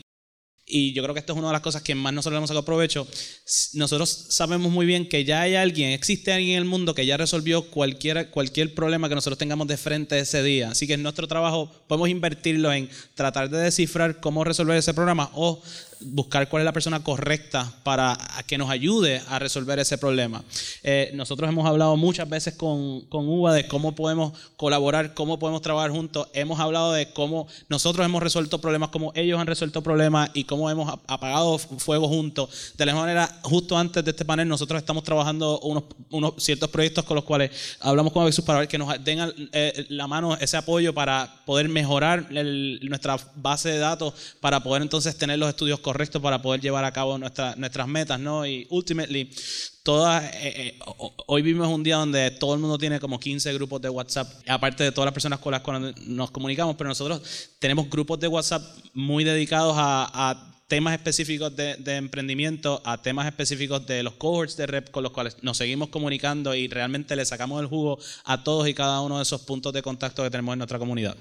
y 0.65 0.93
yo 0.93 1.03
creo 1.03 1.13
que 1.13 1.19
esto 1.19 1.33
es 1.33 1.39
una 1.39 1.49
de 1.49 1.53
las 1.53 1.61
cosas 1.61 1.81
que 1.81 1.95
más 1.95 2.13
nosotros 2.13 2.37
hemos 2.37 2.47
sacado 2.47 2.63
provecho, 2.63 3.05
nosotros 3.73 4.27
sabemos 4.29 4.71
muy 4.71 4.85
bien 4.85 5.09
que 5.09 5.25
ya 5.25 5.41
hay 5.41 5.55
alguien, 5.55 5.91
existe 5.91 6.31
alguien 6.31 6.51
en 6.51 6.59
el 6.59 6.65
mundo 6.65 6.95
que 6.95 7.05
ya 7.05 7.17
resolvió 7.17 7.69
cualquier, 7.69 8.29
cualquier 8.29 8.73
problema 8.73 9.09
que 9.09 9.15
nosotros 9.15 9.37
tengamos 9.37 9.67
de 9.67 9.75
frente 9.75 10.17
ese 10.17 10.43
día. 10.43 10.69
Así 10.69 10.87
que 10.87 10.93
en 10.93 11.03
nuestro 11.03 11.27
trabajo 11.27 11.69
podemos 11.89 12.07
invertirlo 12.07 12.71
en 12.71 12.89
tratar 13.15 13.49
de 13.49 13.57
descifrar 13.57 14.21
cómo 14.21 14.45
resolver 14.45 14.77
ese 14.77 14.93
problema 14.93 15.29
o 15.33 15.61
buscar 16.05 16.49
cuál 16.49 16.61
es 16.61 16.65
la 16.65 16.73
persona 16.73 17.03
correcta 17.03 17.73
para 17.83 18.17
que 18.47 18.57
nos 18.57 18.69
ayude 18.69 19.21
a 19.29 19.39
resolver 19.39 19.79
ese 19.79 19.97
problema. 19.97 20.43
Eh, 20.83 21.11
nosotros 21.13 21.49
hemos 21.49 21.65
hablado 21.65 21.95
muchas 21.97 22.29
veces 22.29 22.55
con, 22.55 23.01
con 23.01 23.27
UBA 23.27 23.53
de 23.53 23.67
cómo 23.67 23.95
podemos 23.95 24.33
colaborar, 24.57 25.13
cómo 25.13 25.39
podemos 25.39 25.61
trabajar 25.61 25.91
juntos. 25.91 26.27
Hemos 26.33 26.59
hablado 26.59 26.93
de 26.93 27.11
cómo 27.13 27.47
nosotros 27.69 28.05
hemos 28.05 28.21
resuelto 28.21 28.59
problemas, 28.59 28.89
cómo 28.89 29.11
ellos 29.15 29.39
han 29.39 29.47
resuelto 29.47 29.81
problemas 29.81 30.31
y 30.33 30.43
cómo 30.43 30.69
hemos 30.69 30.93
apagado 31.07 31.57
fuego 31.57 32.07
juntos. 32.07 32.73
De 32.77 32.85
la 32.85 32.91
misma 32.91 33.05
manera, 33.05 33.39
justo 33.43 33.77
antes 33.77 34.03
de 34.03 34.11
este 34.11 34.25
panel, 34.25 34.47
nosotros 34.47 34.79
estamos 34.79 35.03
trabajando 35.03 35.59
unos, 35.59 35.83
unos 36.09 36.33
ciertos 36.37 36.69
proyectos 36.69 37.05
con 37.05 37.15
los 37.15 37.23
cuales 37.23 37.51
hablamos 37.79 38.11
con 38.11 38.23
Avexus 38.23 38.45
para 38.45 38.59
ver 38.59 38.67
que 38.67 38.77
nos 38.77 39.03
den 39.03 39.19
eh, 39.51 39.85
la 39.89 40.07
mano 40.07 40.35
ese 40.35 40.57
apoyo 40.57 40.93
para 40.93 41.41
poder 41.45 41.69
mejorar 41.69 42.27
nuestra 42.31 43.17
base 43.35 43.69
de 43.69 43.77
datos, 43.77 44.13
para 44.39 44.61
poder 44.61 44.81
entonces 44.81 45.17
tener 45.17 45.39
los 45.39 45.49
estudios 45.49 45.79
correctos 45.79 45.92
correcto 45.93 46.19
para 46.19 46.41
poder 46.41 46.59
llevar 46.59 46.83
a 46.85 46.91
cabo 46.91 47.19
nuestras 47.19 47.87
metas, 47.87 48.19
¿no? 48.19 48.47
Y 48.47 48.65
ultimately, 48.71 49.29
todas, 49.83 50.23
eh, 50.23 50.39
eh, 50.43 50.79
hoy 51.27 51.43
vivimos 51.43 51.67
un 51.67 51.83
día 51.83 51.97
donde 51.97 52.31
todo 52.31 52.55
el 52.55 52.59
mundo 52.59 52.79
tiene 52.79 52.99
como 52.99 53.19
15 53.19 53.53
grupos 53.53 53.79
de 53.79 53.89
WhatsApp, 53.89 54.27
aparte 54.47 54.83
de 54.83 54.91
todas 54.91 55.05
las 55.05 55.13
personas 55.13 55.37
con 55.37 55.51
las 55.51 55.61
cuales 55.61 55.95
nos 56.07 56.31
comunicamos, 56.31 56.75
pero 56.77 56.87
nosotros 56.87 57.21
tenemos 57.59 57.87
grupos 57.91 58.19
de 58.19 58.27
WhatsApp 58.27 58.63
muy 58.95 59.23
dedicados 59.23 59.75
a, 59.77 60.49
temas 60.67 60.93
específicos 60.95 61.55
de, 61.55 61.75
de, 61.75 61.97
emprendimiento, 61.97 62.81
a 62.83 62.99
temas 62.99 63.27
específicos 63.27 63.85
de 63.85 64.01
los 64.01 64.13
cohorts 64.13 64.57
de 64.57 64.65
rep 64.65 64.89
con 64.89 65.03
los 65.03 65.11
cuales 65.11 65.37
nos 65.43 65.57
seguimos 65.57 65.89
comunicando 65.89 66.55
y 66.55 66.67
realmente 66.67 67.15
le 67.15 67.25
sacamos 67.25 67.61
el 67.61 67.67
jugo 67.67 67.99
a 68.25 68.43
todos 68.43 68.67
y 68.67 68.73
cada 68.73 69.01
uno 69.01 69.17
de 69.17 69.23
esos 69.23 69.41
puntos 69.41 69.71
de 69.71 69.83
contacto 69.83 70.23
que 70.23 70.31
tenemos 70.31 70.53
en 70.53 70.59
nuestra 70.59 70.79
comunidad. 70.79 71.15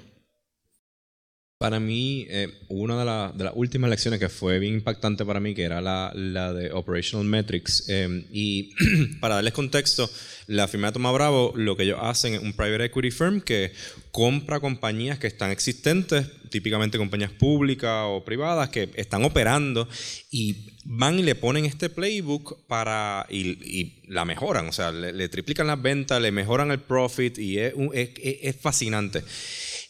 Para 1.63 1.79
mí, 1.79 2.27
eh, 2.29 2.49
una 2.67 2.99
de, 2.99 3.45
las 3.45 3.53
últimas 3.55 3.89
lecciones 3.89 4.19
que 4.19 4.29
fue 4.29 4.59
bien 4.59 4.75
impactante 4.75 5.25
para 5.25 5.39
mí, 5.39 5.55
que 5.55 5.63
era 5.63 5.81
la, 5.81 6.13
de 6.53 6.73
Operational 6.73 7.25
Metrics. 7.25 7.85
Eh, 7.87 8.25
y 8.33 8.73
para 9.21 9.37
darles 9.37 9.53
contexto, 9.53 10.11
la 10.49 10.67
firma 10.67 10.89
de 10.89 10.95
Toma 10.95 11.13
Bravo, 11.13 11.53
lo 11.55 11.77
que 11.77 11.85
ellos 11.85 12.01
hacen 12.03 12.35
es 12.35 12.43
un 12.43 12.53
private 12.53 12.87
equity 12.87 13.13
firm 13.13 13.41
que 13.41 13.71
compra 14.11 14.59
compañías 14.59 15.21
que 15.21 15.29
están 15.29 15.53
existentes, 15.53 16.27
típicamente 16.51 16.99
compañías 16.99 17.31
públicas 17.31 18.07
o 18.09 18.25
privadas, 18.25 18.69
que 18.71 18.91
están 18.97 19.25
operando 19.25 19.89
y 20.33 20.67
van 20.85 21.21
y 21.21 21.23
le 21.23 21.37
ponen 21.37 21.65
este 21.65 21.91
playbook 21.91 22.67
para 22.67 23.25
y, 23.31 24.01
la 24.09 24.25
mejoran, 24.25 24.69
o 24.69 24.73
sea, 24.73 24.91
le, 24.91 25.29
triplican 25.29 25.69
las 25.69 25.81
ventas, 25.81 26.21
le 26.21 26.33
mejoran 26.33 26.73
el 26.73 26.81
profit 26.81 27.39
y 27.39 27.59
es, 27.59 27.73
es, 27.95 28.11
es 28.21 28.57
fascinante. 28.57 29.23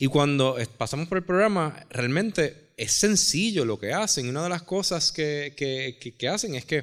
Y 0.03 0.09
cuando 0.09 0.57
pasamos 0.79 1.07
por 1.07 1.19
el 1.19 1.23
programa, 1.23 1.87
realmente 1.89 2.71
es 2.77 2.91
sencillo 2.91 3.65
lo 3.65 3.79
que 3.79 3.93
hacen. 3.93 4.27
Y 4.27 4.31
una 4.31 4.43
de 4.43 4.49
las 4.49 4.65
cosas 4.65 5.13
que, 5.13 5.55
que, 5.57 6.29
hacen 6.29 6.57
es 6.57 6.65
que 6.65 6.83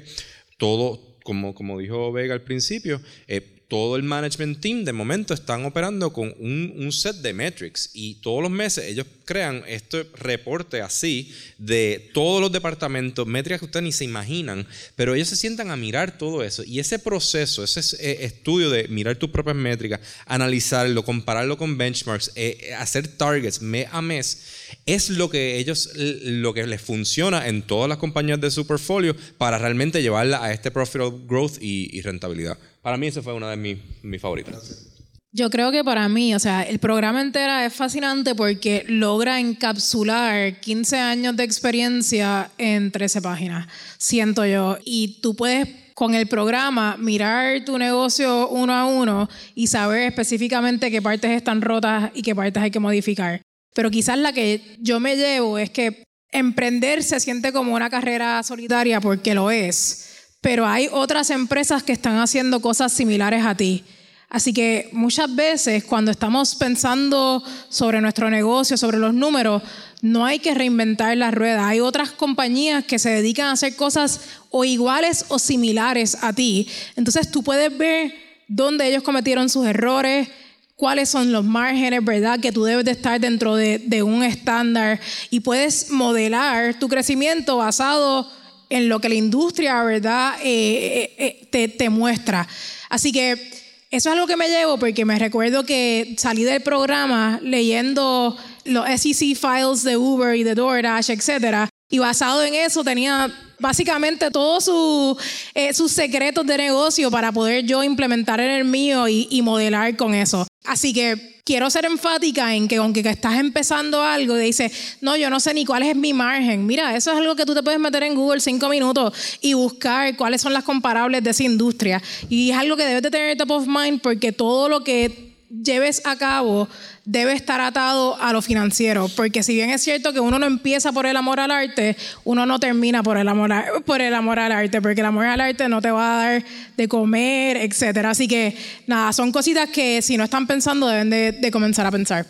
todo, 0.56 1.18
como, 1.22 1.54
como 1.54 1.78
dijo 1.78 2.12
Vega 2.12 2.32
al 2.32 2.40
principio, 2.40 2.98
eh, 3.28 3.42
todo 3.68 3.96
el 3.96 4.04
management 4.04 4.60
team 4.62 4.84
de 4.84 4.94
momento 4.94 5.34
están 5.34 5.66
operando 5.66 6.14
con 6.14 6.34
un, 6.38 6.90
set 6.92 7.16
de 7.16 7.34
metrics 7.34 7.90
y 7.92 8.14
todos 8.22 8.40
los 8.40 8.50
meses 8.50 8.86
ellos 8.86 9.06
crean 9.30 9.62
este 9.68 10.08
reporte 10.14 10.82
así 10.82 11.32
de 11.56 12.10
todos 12.12 12.40
los 12.40 12.50
departamentos, 12.50 13.28
métricas 13.28 13.60
que 13.60 13.66
ustedes 13.66 13.84
ni 13.84 13.92
se 13.92 14.04
imaginan, 14.04 14.66
pero 14.96 15.14
ellos 15.14 15.28
se 15.28 15.36
sientan 15.36 15.70
a 15.70 15.76
mirar 15.76 16.18
todo 16.18 16.42
eso 16.42 16.64
y 16.64 16.80
ese 16.80 16.98
proceso, 16.98 17.62
ese 17.62 17.80
eh, 18.00 18.24
estudio 18.24 18.70
de 18.70 18.88
mirar 18.88 19.14
tus 19.14 19.30
propias 19.30 19.54
métricas, 19.54 20.00
analizarlo, 20.26 21.04
compararlo 21.04 21.56
con 21.56 21.78
benchmarks, 21.78 22.32
eh, 22.34 22.58
eh, 22.60 22.74
hacer 22.74 23.06
targets 23.06 23.62
mes 23.62 23.86
a 23.92 24.02
mes, 24.02 24.42
es 24.84 25.10
lo 25.10 25.30
que 25.30 25.58
ellos, 25.58 25.90
lo 25.94 26.52
que 26.52 26.66
les 26.66 26.82
funciona 26.82 27.46
en 27.46 27.62
todas 27.62 27.88
las 27.88 27.98
compañías 27.98 28.40
de 28.40 28.50
su 28.50 28.66
portfolio 28.66 29.14
para 29.38 29.58
realmente 29.58 30.02
llevarla 30.02 30.42
a 30.42 30.52
este 30.52 30.72
profit 30.72 31.02
growth 31.28 31.58
y 31.60 32.00
rentabilidad. 32.02 32.58
Para 32.82 32.96
mí 32.96 33.06
esa 33.06 33.22
fue 33.22 33.34
una 33.34 33.50
de 33.50 33.78
mis 34.02 34.20
favoritas. 34.20 34.89
Yo 35.32 35.48
creo 35.48 35.70
que 35.70 35.84
para 35.84 36.08
mí, 36.08 36.34
o 36.34 36.40
sea, 36.40 36.62
el 36.62 36.80
programa 36.80 37.20
entero 37.20 37.56
es 37.60 37.72
fascinante 37.72 38.34
porque 38.34 38.84
logra 38.88 39.38
encapsular 39.38 40.58
15 40.58 40.98
años 40.98 41.36
de 41.36 41.44
experiencia 41.44 42.50
en 42.58 42.90
13 42.90 43.22
páginas, 43.22 43.68
siento 43.96 44.44
yo. 44.44 44.78
Y 44.84 45.20
tú 45.20 45.36
puedes 45.36 45.68
con 45.94 46.14
el 46.14 46.26
programa 46.26 46.96
mirar 46.96 47.64
tu 47.64 47.78
negocio 47.78 48.48
uno 48.48 48.74
a 48.74 48.86
uno 48.86 49.28
y 49.54 49.68
saber 49.68 50.08
específicamente 50.08 50.90
qué 50.90 51.00
partes 51.00 51.30
están 51.30 51.62
rotas 51.62 52.10
y 52.14 52.22
qué 52.22 52.34
partes 52.34 52.62
hay 52.62 52.70
que 52.72 52.80
modificar. 52.80 53.40
Pero 53.72 53.90
quizás 53.90 54.18
la 54.18 54.32
que 54.32 54.78
yo 54.80 54.98
me 54.98 55.16
llevo 55.16 55.58
es 55.58 55.70
que 55.70 56.02
emprender 56.32 57.04
se 57.04 57.20
siente 57.20 57.52
como 57.52 57.74
una 57.74 57.88
carrera 57.88 58.42
solitaria 58.42 59.00
porque 59.00 59.34
lo 59.34 59.52
es 59.52 60.10
pero 60.40 60.66
hay 60.66 60.88
otras 60.90 61.30
empresas 61.30 61.82
que 61.82 61.92
están 61.92 62.18
haciendo 62.18 62.60
cosas 62.60 62.92
similares 62.92 63.44
a 63.44 63.54
ti. 63.54 63.84
Así 64.30 64.52
que 64.52 64.88
muchas 64.92 65.34
veces 65.34 65.82
cuando 65.82 66.12
estamos 66.12 66.54
pensando 66.54 67.42
sobre 67.68 68.00
nuestro 68.00 68.30
negocio, 68.30 68.76
sobre 68.76 68.98
los 68.98 69.12
números, 69.12 69.60
no 70.02 70.24
hay 70.24 70.38
que 70.38 70.54
reinventar 70.54 71.16
la 71.16 71.32
rueda. 71.32 71.66
Hay 71.66 71.80
otras 71.80 72.12
compañías 72.12 72.84
que 72.84 73.00
se 73.00 73.10
dedican 73.10 73.48
a 73.48 73.52
hacer 73.52 73.74
cosas 73.74 74.20
o 74.50 74.64
iguales 74.64 75.24
o 75.28 75.40
similares 75.40 76.16
a 76.22 76.32
ti. 76.32 76.68
Entonces 76.94 77.28
tú 77.32 77.42
puedes 77.42 77.76
ver 77.76 78.14
dónde 78.46 78.86
ellos 78.86 79.02
cometieron 79.02 79.48
sus 79.48 79.66
errores, 79.66 80.28
cuáles 80.76 81.08
son 81.08 81.32
los 81.32 81.44
márgenes, 81.44 82.04
¿verdad? 82.04 82.38
Que 82.38 82.52
tú 82.52 82.62
debes 82.62 82.84
de 82.84 82.92
estar 82.92 83.20
dentro 83.20 83.56
de, 83.56 84.02
un 84.04 84.22
estándar 84.22 85.00
y 85.30 85.40
puedes 85.40 85.90
modelar 85.90 86.78
tu 86.78 86.88
crecimiento 86.88 87.56
basado 87.56 88.30
en 88.68 88.88
lo 88.88 89.00
que 89.00 89.08
la 89.08 89.16
industria, 89.16 89.82
¿verdad? 89.82 90.34
Eh, 90.44 90.46
eh, 90.46 91.14
eh, 91.18 91.48
te, 91.50 91.66
te 91.66 91.90
muestra. 91.90 92.46
Así 92.88 93.10
que 93.10 93.59
eso 93.90 94.08
es 94.08 94.14
algo 94.14 94.28
que 94.28 94.36
me 94.36 94.48
llevo 94.48 94.78
porque 94.78 95.04
me 95.04 95.18
recuerdo 95.18 95.64
que 95.64 96.14
salí 96.16 96.44
del 96.44 96.62
programa 96.62 97.40
leyendo 97.42 98.36
los 98.64 98.86
SEC 98.86 99.36
files 99.36 99.82
de 99.82 99.96
Uber 99.96 100.36
y 100.36 100.44
de 100.44 100.54
DoorDash, 100.54 101.10
etcétera, 101.10 101.68
y 101.90 101.98
basado 101.98 102.44
en 102.44 102.54
eso 102.54 102.84
tenía 102.84 103.32
básicamente 103.58 104.30
todos 104.30 104.64
sus 104.64 105.16
eh, 105.54 105.74
sus 105.74 105.90
secretos 105.90 106.46
de 106.46 106.56
negocio 106.56 107.10
para 107.10 107.32
poder 107.32 107.64
yo 107.64 107.82
implementar 107.82 108.38
en 108.40 108.50
el 108.52 108.64
mío 108.64 109.08
y 109.08 109.42
modelar 109.42 109.96
con 109.96 110.14
eso. 110.14 110.46
Así 110.70 110.92
que 110.92 111.40
quiero 111.42 111.68
ser 111.68 111.84
enfática 111.84 112.54
en 112.54 112.68
que 112.68 112.76
aunque 112.76 113.00
estás 113.00 113.40
empezando 113.40 114.04
algo 114.04 114.38
y 114.38 114.44
dices, 114.44 114.70
no, 115.00 115.16
yo 115.16 115.28
no 115.28 115.40
sé 115.40 115.52
ni 115.52 115.64
cuál 115.64 115.82
es 115.82 115.96
mi 115.96 116.12
margen. 116.12 116.64
Mira, 116.64 116.94
eso 116.94 117.10
es 117.10 117.18
algo 117.18 117.34
que 117.34 117.44
tú 117.44 117.54
te 117.56 117.62
puedes 117.64 117.80
meter 117.80 118.04
en 118.04 118.14
Google 118.14 118.38
cinco 118.38 118.68
minutos 118.68 119.12
y 119.40 119.54
buscar 119.54 120.16
cuáles 120.16 120.40
son 120.40 120.52
las 120.52 120.62
comparables 120.62 121.24
de 121.24 121.30
esa 121.30 121.42
industria. 121.42 122.00
Y 122.28 122.52
es 122.52 122.56
algo 122.56 122.76
que 122.76 122.84
debes 122.84 123.02
de 123.02 123.10
tener 123.10 123.36
top 123.36 123.50
of 123.50 123.66
mind 123.66 124.00
porque 124.00 124.30
todo 124.30 124.68
lo 124.68 124.84
que 124.84 125.29
lleves 125.50 126.02
a 126.06 126.16
cabo 126.16 126.68
debe 127.04 127.32
estar 127.32 127.60
atado 127.60 128.16
a 128.20 128.32
lo 128.32 128.40
financiero, 128.40 129.08
porque 129.16 129.42
si 129.42 129.54
bien 129.54 129.70
es 129.70 129.82
cierto 129.82 130.12
que 130.12 130.20
uno 130.20 130.38
no 130.38 130.46
empieza 130.46 130.92
por 130.92 131.06
el 131.06 131.16
amor 131.16 131.40
al 131.40 131.50
arte, 131.50 131.96
uno 132.24 132.46
no 132.46 132.60
termina 132.60 133.02
por 133.02 133.16
el 133.16 133.28
amor, 133.28 133.52
por 133.84 134.00
el 134.00 134.14
amor 134.14 134.38
al 134.38 134.52
arte, 134.52 134.80
porque 134.80 135.00
el 135.00 135.06
amor 135.06 135.26
al 135.26 135.40
arte 135.40 135.68
no 135.68 135.82
te 135.82 135.90
va 135.90 136.14
a 136.14 136.24
dar 136.24 136.44
de 136.76 136.88
comer, 136.88 137.56
etcétera. 137.56 138.10
Así 138.10 138.28
que 138.28 138.56
nada, 138.86 139.12
son 139.12 139.32
cositas 139.32 139.68
que 139.70 140.02
si 140.02 140.16
no 140.16 140.24
están 140.24 140.46
pensando 140.46 140.86
deben 140.86 141.10
de, 141.10 141.32
de 141.32 141.50
comenzar 141.50 141.86
a 141.86 141.90
pensar. 141.90 142.26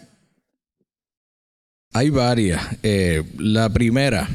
Hay 1.92 2.10
varias. 2.10 2.62
Eh, 2.82 3.24
la 3.36 3.68
primera, 3.68 4.28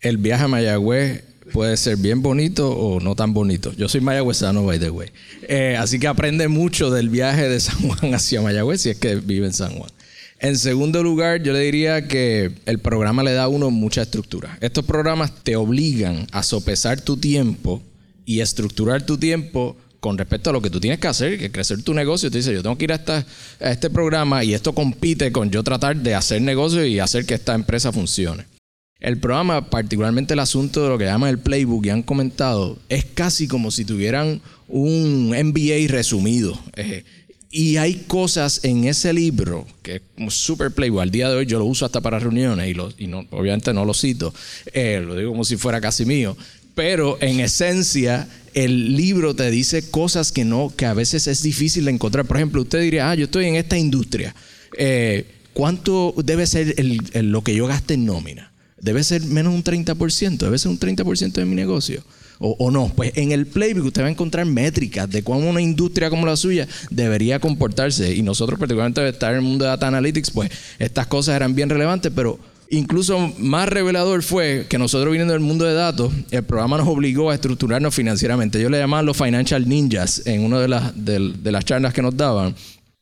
el 0.00 0.16
viaje 0.16 0.44
a 0.44 0.48
Mayagüez 0.48 1.24
puede 1.56 1.78
ser 1.78 1.96
bien 1.96 2.20
bonito 2.20 2.68
o 2.70 3.00
no 3.00 3.14
tan 3.14 3.32
bonito. 3.32 3.72
Yo 3.78 3.88
soy 3.88 4.02
mayagüezano, 4.02 4.62
by 4.64 4.78
the 4.78 4.90
way. 4.90 5.08
Eh, 5.48 5.74
así 5.78 5.98
que 5.98 6.06
aprende 6.06 6.48
mucho 6.48 6.90
del 6.90 7.08
viaje 7.08 7.48
de 7.48 7.58
San 7.60 7.78
Juan 7.80 8.14
hacia 8.14 8.42
Mayagüez 8.42 8.82
si 8.82 8.90
es 8.90 8.98
que 8.98 9.14
vive 9.14 9.46
en 9.46 9.54
San 9.54 9.72
Juan. 9.72 9.90
En 10.38 10.58
segundo 10.58 11.02
lugar, 11.02 11.42
yo 11.42 11.54
le 11.54 11.60
diría 11.60 12.08
que 12.08 12.52
el 12.66 12.78
programa 12.78 13.22
le 13.22 13.32
da 13.32 13.44
a 13.44 13.48
uno 13.48 13.70
mucha 13.70 14.02
estructura. 14.02 14.58
Estos 14.60 14.84
programas 14.84 15.32
te 15.44 15.56
obligan 15.56 16.26
a 16.30 16.42
sopesar 16.42 17.00
tu 17.00 17.16
tiempo 17.16 17.82
y 18.26 18.40
estructurar 18.40 19.06
tu 19.06 19.16
tiempo 19.16 19.78
con 20.00 20.18
respecto 20.18 20.50
a 20.50 20.52
lo 20.52 20.60
que 20.60 20.68
tú 20.68 20.78
tienes 20.78 20.98
que 20.98 21.08
hacer, 21.08 21.38
que 21.38 21.50
crecer 21.50 21.82
tu 21.82 21.94
negocio. 21.94 22.30
Te 22.30 22.36
dice, 22.36 22.52
yo 22.52 22.62
tengo 22.62 22.76
que 22.76 22.84
ir 22.84 22.92
a, 22.92 23.24
este 23.60 23.88
programa 23.88 24.44
y 24.44 24.52
esto 24.52 24.74
compite 24.74 25.32
con 25.32 25.50
yo 25.50 25.62
tratar 25.62 25.96
de 25.96 26.14
hacer 26.14 26.42
negocio 26.42 26.84
y 26.84 26.98
hacer 26.98 27.24
que 27.24 27.32
esta 27.32 27.54
empresa 27.54 27.92
funcione. 27.92 28.44
El 29.00 29.18
programa, 29.18 29.68
particularmente 29.68 30.32
el 30.32 30.40
asunto 30.40 30.82
de 30.82 30.88
lo 30.88 30.96
que 30.96 31.04
llaman 31.04 31.28
el 31.28 31.38
playbook 31.38 31.84
y 31.84 31.90
han 31.90 32.02
comentado, 32.02 32.78
es 32.88 33.04
casi 33.04 33.46
como 33.46 33.70
si 33.70 33.84
tuvieran 33.84 34.40
un 34.68 35.28
MBA 35.28 35.86
resumido. 35.88 36.58
Eh, 36.76 37.04
y 37.50 37.76
hay 37.76 38.04
cosas 38.06 38.64
en 38.64 38.84
ese 38.84 39.12
libro 39.12 39.66
que 39.82 39.96
es 39.96 40.02
como 40.14 40.30
super 40.30 40.70
playbook. 40.70 41.02
Al 41.02 41.10
día 41.10 41.28
de 41.28 41.36
hoy 41.36 41.46
yo 41.46 41.58
lo 41.58 41.66
uso 41.66 41.84
hasta 41.84 42.00
para 42.00 42.18
reuniones 42.18 42.74
y, 42.98 43.12
obviamente 43.30 43.74
no 43.74 43.84
lo 43.84 43.92
cito. 43.92 44.32
Eh, 44.72 45.02
lo 45.06 45.14
digo 45.14 45.30
como 45.30 45.44
si 45.44 45.58
fuera 45.58 45.80
casi 45.80 46.06
mío. 46.06 46.34
Pero 46.74 47.18
en 47.20 47.40
esencia, 47.40 48.28
el 48.54 48.96
libro 48.96 49.34
te 49.36 49.50
dice 49.50 49.90
cosas 49.90 50.32
que 50.32 50.44
no, 50.44 50.72
que 50.74 50.86
a 50.86 50.94
veces 50.94 51.26
es 51.26 51.42
difícil 51.42 51.84
de 51.84 51.92
encontrar. 51.92 52.24
Por 52.24 52.38
ejemplo, 52.38 52.62
usted 52.62 52.80
diría, 52.80 53.10
ah, 53.10 53.14
yo 53.14 53.24
estoy 53.26 53.46
en 53.46 53.56
esta 53.56 53.76
industria. 53.76 54.34
Eh, 54.76 55.26
¿Cuánto 55.52 56.14
debe 56.16 56.46
ser 56.46 56.74
lo 57.24 57.42
que 57.42 57.54
yo 57.54 57.66
gaste 57.66 57.94
en 57.94 58.04
nómina? 58.04 58.52
Debe 58.80 59.02
ser 59.04 59.22
menos 59.22 59.54
un 59.54 59.64
30%, 59.64 60.38
debe 60.38 60.58
ser 60.58 60.70
un 60.70 60.78
30% 60.78 61.32
de 61.32 61.44
mi 61.44 61.54
negocio. 61.54 62.02
O, 62.38 62.70
no, 62.70 62.92
pues 62.94 63.12
en 63.14 63.32
el 63.32 63.46
playbook 63.46 63.86
usted 63.86 64.02
va 64.02 64.08
a 64.08 64.10
encontrar 64.10 64.44
métricas 64.44 65.08
de 65.08 65.24
cómo 65.24 65.48
una 65.48 65.62
industria 65.62 66.10
como 66.10 66.26
la 66.26 66.36
suya 66.36 66.68
debería 66.90 67.40
comportarse. 67.40 68.14
Y 68.14 68.22
nosotros, 68.22 68.58
particularmente 68.58 69.00
de 69.00 69.08
estar 69.08 69.32
en 69.32 69.38
el 69.38 69.42
mundo 69.42 69.64
de 69.64 69.70
Data 69.70 69.88
Analytics, 69.88 70.30
pues 70.30 70.50
estas 70.78 71.06
cosas 71.06 71.34
eran 71.34 71.54
bien 71.54 71.70
relevantes, 71.70 72.12
pero 72.14 72.38
incluso 72.68 73.32
más 73.38 73.68
revelador 73.70 74.22
fue 74.22 74.66
que 74.68 74.76
nosotros 74.76 75.12
viniendo 75.12 75.32
del 75.32 75.42
mundo 75.42 75.64
de 75.64 75.72
datos, 75.72 76.12
el 76.30 76.42
programa 76.42 76.76
nos 76.76 76.88
obligó 76.88 77.30
a 77.30 77.34
estructurarnos 77.34 77.94
financieramente. 77.94 78.60
Yo 78.60 78.68
le 78.68 78.78
llamaba 78.78 79.02
los 79.02 79.16
Financial 79.16 79.66
Ninjas 79.66 80.26
en 80.26 80.44
una 80.44 80.60
de 80.60 80.68
las, 80.68 80.92
de 80.94 81.52
las 81.52 81.64
charlas 81.64 81.94
que 81.94 82.02
nos 82.02 82.14
daban. 82.14 82.54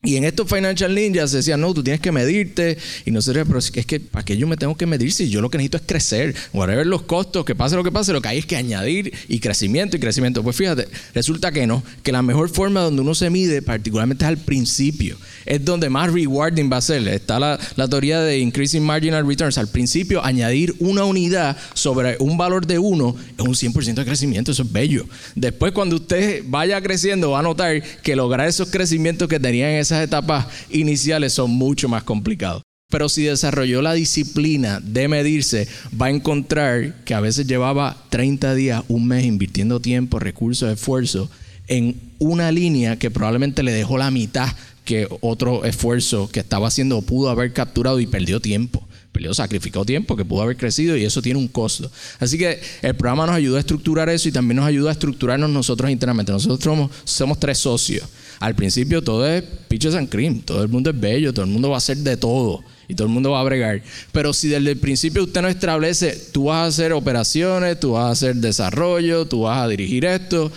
Y 0.05 0.17
en 0.17 0.25
estos 0.25 0.49
Financial 0.49 0.95
Ninjas 0.95 1.31
se 1.31 1.39
decía, 1.39 1.57
no, 1.57 1.73
tú 1.73 1.83
tienes 1.83 2.01
que 2.01 2.13
medirte. 2.13 2.77
Y 3.07 3.11
nosotros, 3.11 3.47
pero 3.47 3.59
es 3.59 3.71
que, 3.71 4.01
¿para 4.01 4.25
qué 4.25 4.37
yo 4.37 4.47
me 4.47 4.57
tengo 4.57 4.77
que 4.77 4.87
medir 4.87 5.13
si 5.13 5.31
yo 5.31 5.41
lo 5.41 5.49
que 5.51 5.57
necesito 5.57 5.79
es 5.79 5.85
crecer? 5.87 6.35
Whatever 6.53 6.87
los 6.87 7.03
costos, 7.03 7.45
que 7.45 7.55
pase 7.55 7.75
lo 7.75 7.83
que 7.83 7.91
pase, 7.91 8.13
lo 8.13 8.21
que 8.21 8.29
hay 8.29 8.39
es 8.39 8.47
que 8.47 8.57
añadir 8.57 9.13
y 9.29 9.41
crecimiento 9.41 9.97
y 9.97 10.01
crecimiento. 10.01 10.43
Pues 10.43 10.57
fíjate, 10.57 10.89
resulta 11.15 11.53
que 11.53 11.67
no, 11.67 11.83
que 12.03 12.13
la 12.13 12.23
mejor 12.23 12.51
forma 12.51 12.81
donde 12.81 13.01
uno 13.01 13.15
se 13.15 13.31
mide, 13.31 13.63
particularmente 13.63 14.25
es 14.25 14.29
al 14.29 14.39
principio, 14.39 15.17
es 15.47 15.65
donde 15.65 15.89
más 15.89 16.13
rewarding 16.13 16.71
va 16.71 16.77
a 16.77 16.83
ser. 16.83 17.09
Está 17.09 17.39
la, 17.39 17.59
la 17.77 17.89
teoría 17.89 18.21
de 18.21 18.39
Increasing 18.39 18.85
Marginal 18.85 19.27
Returns. 19.27 19.57
Al 19.57 19.69
principio, 19.69 20.23
añadir 20.23 20.75
una 20.81 21.05
unidad 21.05 21.57
sobre 21.73 22.17
un 22.19 22.37
valor 22.37 22.67
de 22.67 22.79
uno 22.79 23.17
es 23.39 23.45
un 23.45 23.55
100% 23.55 23.95
de 23.95 24.05
crecimiento, 24.05 24.53
eso 24.53 24.63
es 24.63 24.73
bello. 24.73 25.07
Después, 25.35 25.73
cuando 25.73 25.97
usted 25.97 26.43
vaya 26.47 26.81
creciendo, 26.83 27.31
va 27.31 27.41
a 27.41 27.43
notar 27.43 27.83
que 28.03 28.17
lograr 28.17 28.49
esos 28.49 28.71
crecimientos 28.71 29.29
que 29.29 29.41
tenía 29.41 29.71
en 29.71 29.77
esas 29.95 30.07
etapas 30.07 30.47
iniciales 30.71 31.33
son 31.33 31.51
mucho 31.51 31.89
más 31.89 32.03
complicados. 32.03 32.63
Pero 32.91 33.09
si 33.09 33.23
desarrolló 33.25 33.83
la 33.83 33.95
disciplina 33.95 34.81
de 34.81 35.09
medirse, 35.09 35.67
va 36.01 36.07
a 36.07 36.11
encontrar 36.11 37.03
que 37.05 37.15
a 37.15 37.21
veces 37.21 37.47
llevaba 37.47 37.97
30 38.11 38.55
días, 38.55 38.85
un 38.89 39.09
mes 39.09 39.25
invirtiendo 39.25 39.81
tiempo, 39.81 40.19
recursos, 40.19 40.71
esfuerzo 40.71 41.31
en 41.67 41.97
una 42.19 42.53
línea 42.53 42.99
que 42.99 43.11
probablemente 43.11 43.63
le 43.63 43.73
dejó 43.73 43.99
la 43.99 44.11
mitad 44.11 44.49
que 44.85 45.09
otro 45.23 45.65
esfuerzo 45.65 46.29
que 46.31 46.41
estaba 46.41 46.69
haciendo 46.69 47.01
pudo 47.03 47.31
haber 47.31 47.53
capturado 47.53 48.01
y 48.01 48.07
perdió 48.07 48.41
tiempo. 48.41 48.87
Perdió, 49.13 49.33
sacrificó 49.33 49.85
tiempo 49.85 50.17
que 50.17 50.25
pudo 50.25 50.43
haber 50.43 50.57
crecido 50.57 50.97
y 50.97 51.05
eso 51.05 51.23
tiene 51.23 51.39
un 51.39 51.49
costo. 51.49 51.91
Así 52.19 52.37
que 52.37 52.61
el 52.83 52.95
programa 52.95 53.27
nos 53.27 53.37
ayudó 53.37 53.57
a 53.57 53.61
estructurar 53.61 54.09
eso 54.09 54.29
y 54.29 54.33
también 54.33 54.57
nos 54.57 54.67
ayuda 54.67 54.91
a 54.91 54.93
estructurarnos 54.93 55.49
nosotros 55.51 55.91
internamente. 55.91 56.33
Nosotros 56.33 56.91
somos 57.05 57.41
tres 57.41 57.59
socios. 57.59 58.09
Al 58.41 58.55
principio 58.55 59.03
todo 59.03 59.27
es 59.27 59.43
peaches 59.69 59.95
and 59.95 60.09
cream, 60.09 60.41
todo 60.41 60.63
el 60.63 60.69
mundo 60.69 60.91
es 60.91 61.01
bello, 61.01 61.33
todo 61.33 61.45
el 61.45 61.51
mundo 61.51 61.71
va 61.71 61.77
a 61.77 61.79
hacer 61.79 61.99
de 61.99 62.17
todo 62.17 62.63
y 62.89 62.95
todo 62.95 63.07
el 63.07 63.13
mundo 63.13 63.31
va 63.31 63.41
a 63.41 63.45
bregar. 63.45 63.83
Pero 64.13 64.33
si 64.33 64.49
desde 64.49 64.71
el 64.71 64.79
principio 64.79 65.25
usted 65.25 65.43
no 65.43 65.49
establece, 65.49 66.19
tú 66.33 66.45
vas 66.45 66.65
a 66.65 66.67
hacer 66.67 66.93
operaciones, 66.93 67.81
tú 67.81 67.93
vas 67.93 68.05
a 68.07 68.11
hacer 68.11 68.37
desarrollo, 68.37 69.27
tú 69.27 69.43
vas 69.43 69.59
a 69.59 69.69
dirigir 69.69 70.05
esto, 70.05 70.51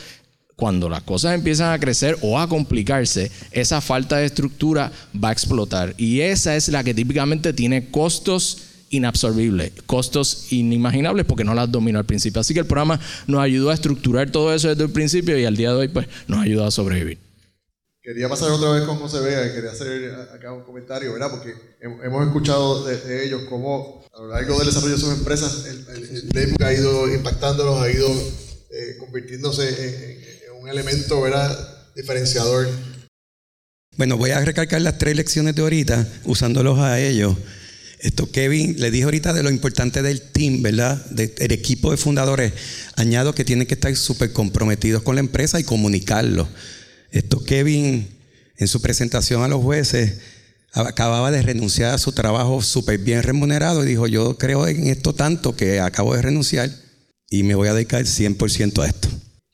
cuando 0.58 0.90
las 0.90 1.04
cosas 1.04 1.36
empiezan 1.36 1.72
a 1.72 1.80
crecer 1.80 2.18
o 2.22 2.40
a 2.40 2.50
complicarse, 2.50 3.32
esa 3.52 3.80
falta 3.80 4.18
de 4.18 4.26
estructura 4.26 4.92
va 5.24 5.30
a 5.30 5.32
explotar. 5.32 5.94
Y 5.98 6.22
esa 6.22 6.56
es 6.56 6.68
la 6.70 6.84
que 6.84 6.96
típicamente 6.96 7.54
tiene 7.54 7.92
costos 7.92 8.64
inabsorbibles, 8.90 9.74
costos 9.86 10.52
inimaginables 10.52 11.26
porque 11.26 11.44
no 11.44 11.54
las 11.54 11.72
dominó 11.72 12.00
al 12.00 12.06
principio. 12.06 12.42
Así 12.42 12.56
que 12.56 12.62
el 12.62 12.66
programa 12.66 13.00
nos 13.28 13.42
ayudó 13.42 13.70
a 13.70 13.76
estructurar 13.76 14.32
todo 14.32 14.52
eso 14.52 14.70
desde 14.70 14.84
el 14.84 14.90
principio 14.90 15.38
y 15.38 15.46
al 15.46 15.56
día 15.56 15.70
de 15.70 15.76
hoy 15.76 15.88
pues 15.90 16.08
nos 16.28 16.42
ayuda 16.42 16.68
a 16.68 16.72
sobrevivir. 16.72 17.27
Quería 18.08 18.30
pasar 18.30 18.52
otra 18.52 18.70
vez 18.70 18.84
con 18.84 18.96
José 19.00 19.20
Vega 19.20 19.46
y 19.46 19.52
quería 19.52 19.72
hacer 19.72 20.16
acá 20.34 20.54
un 20.54 20.64
comentario, 20.64 21.12
¿verdad? 21.12 21.30
Porque 21.30 21.54
hem- 21.82 22.02
hemos 22.06 22.26
escuchado 22.26 22.86
de, 22.86 23.26
ellos 23.26 23.42
cómo 23.50 24.02
a 24.14 24.22
lo 24.22 24.30
largo 24.30 24.58
del 24.58 24.68
desarrollo 24.68 24.96
de 24.96 25.02
sus 25.02 25.12
empresas 25.12 25.66
el, 25.66 26.16
el, 26.16 26.28
playbook 26.30 26.64
ha 26.64 26.72
ido 26.74 27.14
impactándolos, 27.14 27.82
ha 27.82 27.92
ido 27.92 28.08
eh, 28.10 28.96
convirtiéndose 28.98 29.68
en, 29.68 30.62
un 30.62 30.70
elemento, 30.70 31.20
¿verdad? 31.20 31.52
Diferenciador. 31.98 32.70
Bueno, 33.98 34.16
voy 34.16 34.32
a 34.32 34.40
recalcar 34.40 34.80
las 34.80 34.98
tres 34.98 35.18
lecciones 35.18 35.54
de 35.56 35.64
ahorita, 35.64 36.08
usándolos 36.24 36.80
a 36.80 37.02
ellos. 37.02 37.36
Esto, 38.00 38.32
Kevin, 38.32 38.80
le 38.80 38.90
dije 38.90 39.04
ahorita 39.04 39.34
de 39.34 39.44
lo 39.44 39.50
importante 39.50 40.02
del 40.02 40.22
team, 40.22 40.62
¿verdad? 40.62 40.96
De- 41.08 41.28
del 41.28 41.52
equipo 41.52 41.92
de 41.92 41.98
fundadores. 41.98 42.54
Añado 42.96 43.36
que 43.36 43.44
tienen 43.44 43.68
que 43.68 43.74
estar 43.74 43.94
súper 43.98 44.32
comprometidos 44.32 45.04
con 45.04 45.16
la 45.16 45.20
empresa 45.20 45.60
y 45.60 45.66
comunicarlo. 45.66 46.48
Esto, 47.12 47.44
Kevin, 47.44 48.08
en 48.58 48.68
su 48.68 48.82
presentación 48.82 49.44
a 49.44 49.48
los 49.48 49.62
jueces, 49.62 50.20
acababa 50.74 51.32
de 51.32 51.42
renunciar 51.42 51.94
a 51.94 51.98
su 51.98 52.12
trabajo 52.12 52.62
súper 52.62 53.00
bien 53.00 53.24
remunerado 53.24 53.84
y 53.84 53.88
dijo, 53.88 54.08
yo 54.08 54.38
creo 54.38 54.68
en 54.68 54.88
esto 54.88 55.14
tanto 55.14 55.56
que 55.56 55.80
acabo 55.80 56.16
de 56.16 56.22
renunciar 56.22 56.70
y 57.30 57.44
me 57.44 57.56
voy 57.56 57.68
a 57.68 57.74
dedicar 57.74 58.04
100% 58.04 58.84
a 58.84 58.88
esto. 58.88 59.10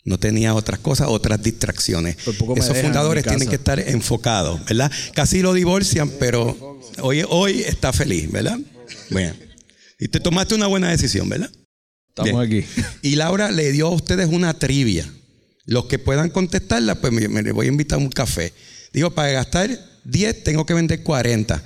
No 0.05 0.19
tenía 0.19 0.53
otras 0.53 0.79
cosas, 0.79 1.07
otras 1.09 1.41
distracciones. 1.41 2.17
Me 2.27 2.59
Esos 2.59 2.77
fundadores 2.77 3.23
tienen 3.23 3.47
que 3.47 3.55
estar 3.55 3.79
enfocados, 3.79 4.65
¿verdad? 4.65 4.91
Casi 5.13 5.41
lo 5.41 5.53
divorcian, 5.53 6.11
pero 6.19 6.81
hoy, 6.99 7.23
hoy 7.29 7.61
está 7.61 7.93
feliz, 7.93 8.29
¿verdad? 8.29 8.59
Bueno. 9.09 9.33
Y 9.99 10.09
te 10.09 10.19
tomaste 10.19 10.55
una 10.55 10.67
buena 10.67 10.89
decisión, 10.89 11.29
¿verdad? 11.29 11.49
Estamos 12.09 12.47
Bien. 12.47 12.65
aquí. 12.65 12.81
Y 13.01 13.15
Laura 13.15 13.49
le 13.49 13.71
dio 13.71 13.87
a 13.87 13.91
ustedes 13.91 14.27
una 14.27 14.53
trivia. 14.53 15.09
Los 15.65 15.85
que 15.85 15.99
puedan 15.99 16.29
contestarla, 16.29 16.95
pues 16.95 17.13
me, 17.13 17.27
me 17.27 17.51
voy 17.51 17.67
a 17.67 17.69
invitar 17.69 17.99
a 17.99 18.01
un 18.01 18.09
café. 18.09 18.53
Digo, 18.91 19.11
para 19.11 19.31
gastar 19.31 19.69
10, 20.03 20.43
tengo 20.43 20.65
que 20.65 20.73
vender 20.73 21.03
40. 21.03 21.63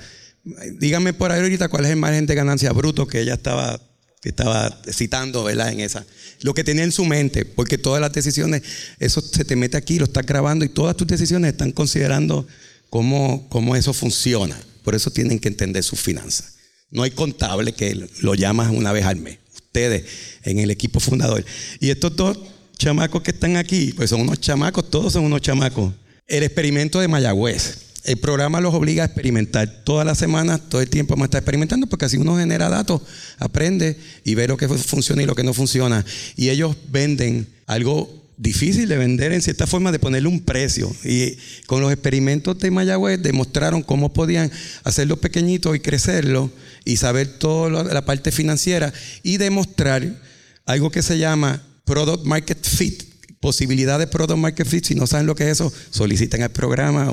Díganme 0.78 1.12
por 1.12 1.32
ahí 1.32 1.40
ahorita 1.40 1.68
cuál 1.68 1.84
es 1.84 1.90
el 1.90 1.96
margen 1.96 2.26
de 2.26 2.34
ganancia 2.34 2.72
bruto 2.72 3.06
que 3.06 3.20
ella 3.20 3.34
estaba, 3.34 3.80
que 4.22 4.30
estaba 4.30 4.80
citando, 4.90 5.44
¿verdad? 5.44 5.72
En 5.72 5.80
esa. 5.80 6.06
Lo 6.42 6.54
que 6.54 6.64
tenía 6.64 6.84
en 6.84 6.92
su 6.92 7.04
mente, 7.04 7.44
porque 7.44 7.76
todas 7.76 8.00
las 8.00 8.12
decisiones, 8.12 8.62
eso 8.98 9.20
se 9.20 9.44
te 9.44 9.56
mete 9.56 9.76
aquí, 9.76 9.98
lo 9.98 10.04
estás 10.04 10.24
grabando 10.24 10.64
y 10.64 10.68
todas 10.68 10.96
tus 10.96 11.06
decisiones 11.06 11.52
están 11.52 11.72
considerando 11.72 12.46
cómo, 12.88 13.48
cómo 13.48 13.76
eso 13.76 13.92
funciona. 13.92 14.58
Por 14.84 14.94
eso 14.94 15.10
tienen 15.10 15.38
que 15.38 15.48
entender 15.48 15.82
sus 15.82 16.00
finanzas. 16.00 16.54
No 16.90 17.02
hay 17.02 17.10
contable 17.10 17.72
que 17.72 18.08
lo 18.20 18.34
llamas 18.34 18.70
una 18.70 18.92
vez 18.92 19.04
al 19.04 19.16
mes. 19.16 19.38
Ustedes 19.54 20.04
en 20.44 20.60
el 20.60 20.70
equipo 20.70 21.00
fundador. 21.00 21.44
Y 21.80 21.90
estos 21.90 22.16
dos 22.16 22.38
chamacos 22.78 23.22
que 23.22 23.32
están 23.32 23.56
aquí, 23.56 23.92
pues 23.92 24.10
son 24.10 24.20
unos 24.20 24.40
chamacos, 24.40 24.88
todos 24.88 25.12
son 25.12 25.24
unos 25.24 25.42
chamacos. 25.42 25.92
El 26.26 26.44
experimento 26.44 27.00
de 27.00 27.08
Mayagüez. 27.08 27.86
El 28.04 28.16
programa 28.18 28.60
los 28.60 28.72
obliga 28.72 29.02
a 29.02 29.06
experimentar 29.06 29.82
todas 29.84 30.06
las 30.06 30.16
semanas, 30.16 30.62
todo 30.70 30.80
el 30.80 30.88
tiempo 30.88 31.12
vamos 31.12 31.24
a 31.24 31.26
estar 31.26 31.40
experimentando, 31.40 31.86
porque 31.88 32.06
así 32.06 32.16
uno 32.16 32.38
genera 32.38 32.70
datos, 32.70 33.02
aprende 33.38 33.98
y 34.24 34.34
ve 34.34 34.48
lo 34.48 34.56
que 34.56 34.68
funciona 34.68 35.22
y 35.22 35.26
lo 35.26 35.34
que 35.34 35.42
no 35.42 35.52
funciona. 35.52 36.06
Y 36.36 36.48
ellos 36.48 36.76
venden 36.90 37.46
algo 37.66 38.24
difícil 38.38 38.88
de 38.88 38.96
vender 38.96 39.32
en 39.32 39.42
cierta 39.42 39.66
forma, 39.66 39.92
de 39.92 39.98
ponerle 39.98 40.28
un 40.28 40.40
precio. 40.40 40.94
Y 41.04 41.36
con 41.66 41.82
los 41.82 41.92
experimentos 41.92 42.58
de 42.58 42.70
Mayagüez 42.70 43.20
demostraron 43.20 43.82
cómo 43.82 44.12
podían 44.12 44.50
hacerlo 44.84 45.16
pequeñito 45.16 45.74
y 45.74 45.80
crecerlo 45.80 46.50
y 46.84 46.96
saber 46.96 47.38
toda 47.38 47.82
la 47.82 48.04
parte 48.06 48.30
financiera 48.30 48.92
y 49.22 49.36
demostrar 49.36 50.22
algo 50.64 50.90
que 50.90 51.02
se 51.02 51.18
llama 51.18 51.62
Product 51.88 52.24
Market 52.26 52.66
Fit, 52.66 53.02
posibilidad 53.40 53.98
de 53.98 54.06
Product 54.06 54.38
Market 54.38 54.66
Fit. 54.66 54.84
Si 54.84 54.94
no 54.94 55.06
saben 55.06 55.26
lo 55.26 55.34
que 55.34 55.44
es 55.44 55.52
eso, 55.52 55.72
soliciten 55.90 56.42
el 56.42 56.50
programa. 56.50 57.10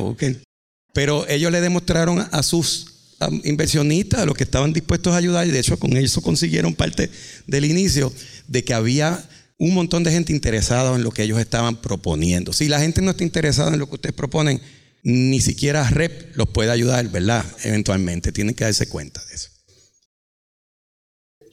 Pero 0.94 1.26
ellos 1.30 1.50
le 1.50 1.62
demostraron 1.62 2.28
a 2.30 2.44
sus 2.44 2.88
inversionistas, 3.46 4.20
a 4.20 4.26
los 4.26 4.36
que 4.36 4.44
estaban 4.44 4.74
dispuestos 4.74 5.14
a 5.14 5.18
ayudar, 5.18 5.48
y 5.48 5.52
de 5.52 5.60
hecho 5.60 5.80
con 5.80 5.96
eso 5.96 6.22
consiguieron 6.22 6.76
parte 6.76 7.10
del 7.48 7.64
inicio, 7.64 8.12
de 8.50 8.66
que 8.66 8.74
había 8.74 9.24
un 9.58 9.74
montón 9.74 10.04
de 10.04 10.12
gente 10.12 10.34
interesada 10.34 10.94
en 10.94 11.04
lo 11.04 11.12
que 11.12 11.24
ellos 11.24 11.40
estaban 11.40 11.78
proponiendo. 11.78 12.52
Si 12.52 12.68
la 12.68 12.82
gente 12.82 13.02
no 13.02 13.12
está 13.12 13.24
interesada 13.24 13.72
en 13.72 13.80
lo 13.80 13.88
que 13.88 13.96
ustedes 13.96 14.16
proponen, 14.16 14.62
ni 15.04 15.40
siquiera 15.40 15.90
REP 15.90 16.36
los 16.36 16.50
puede 16.50 16.72
ayudar, 16.72 17.08
¿verdad? 17.10 17.46
Eventualmente, 17.64 18.34
tienen 18.34 18.54
que 18.54 18.66
darse 18.66 18.90
cuenta 18.90 19.24
de 19.30 19.36
eso. 19.36 19.55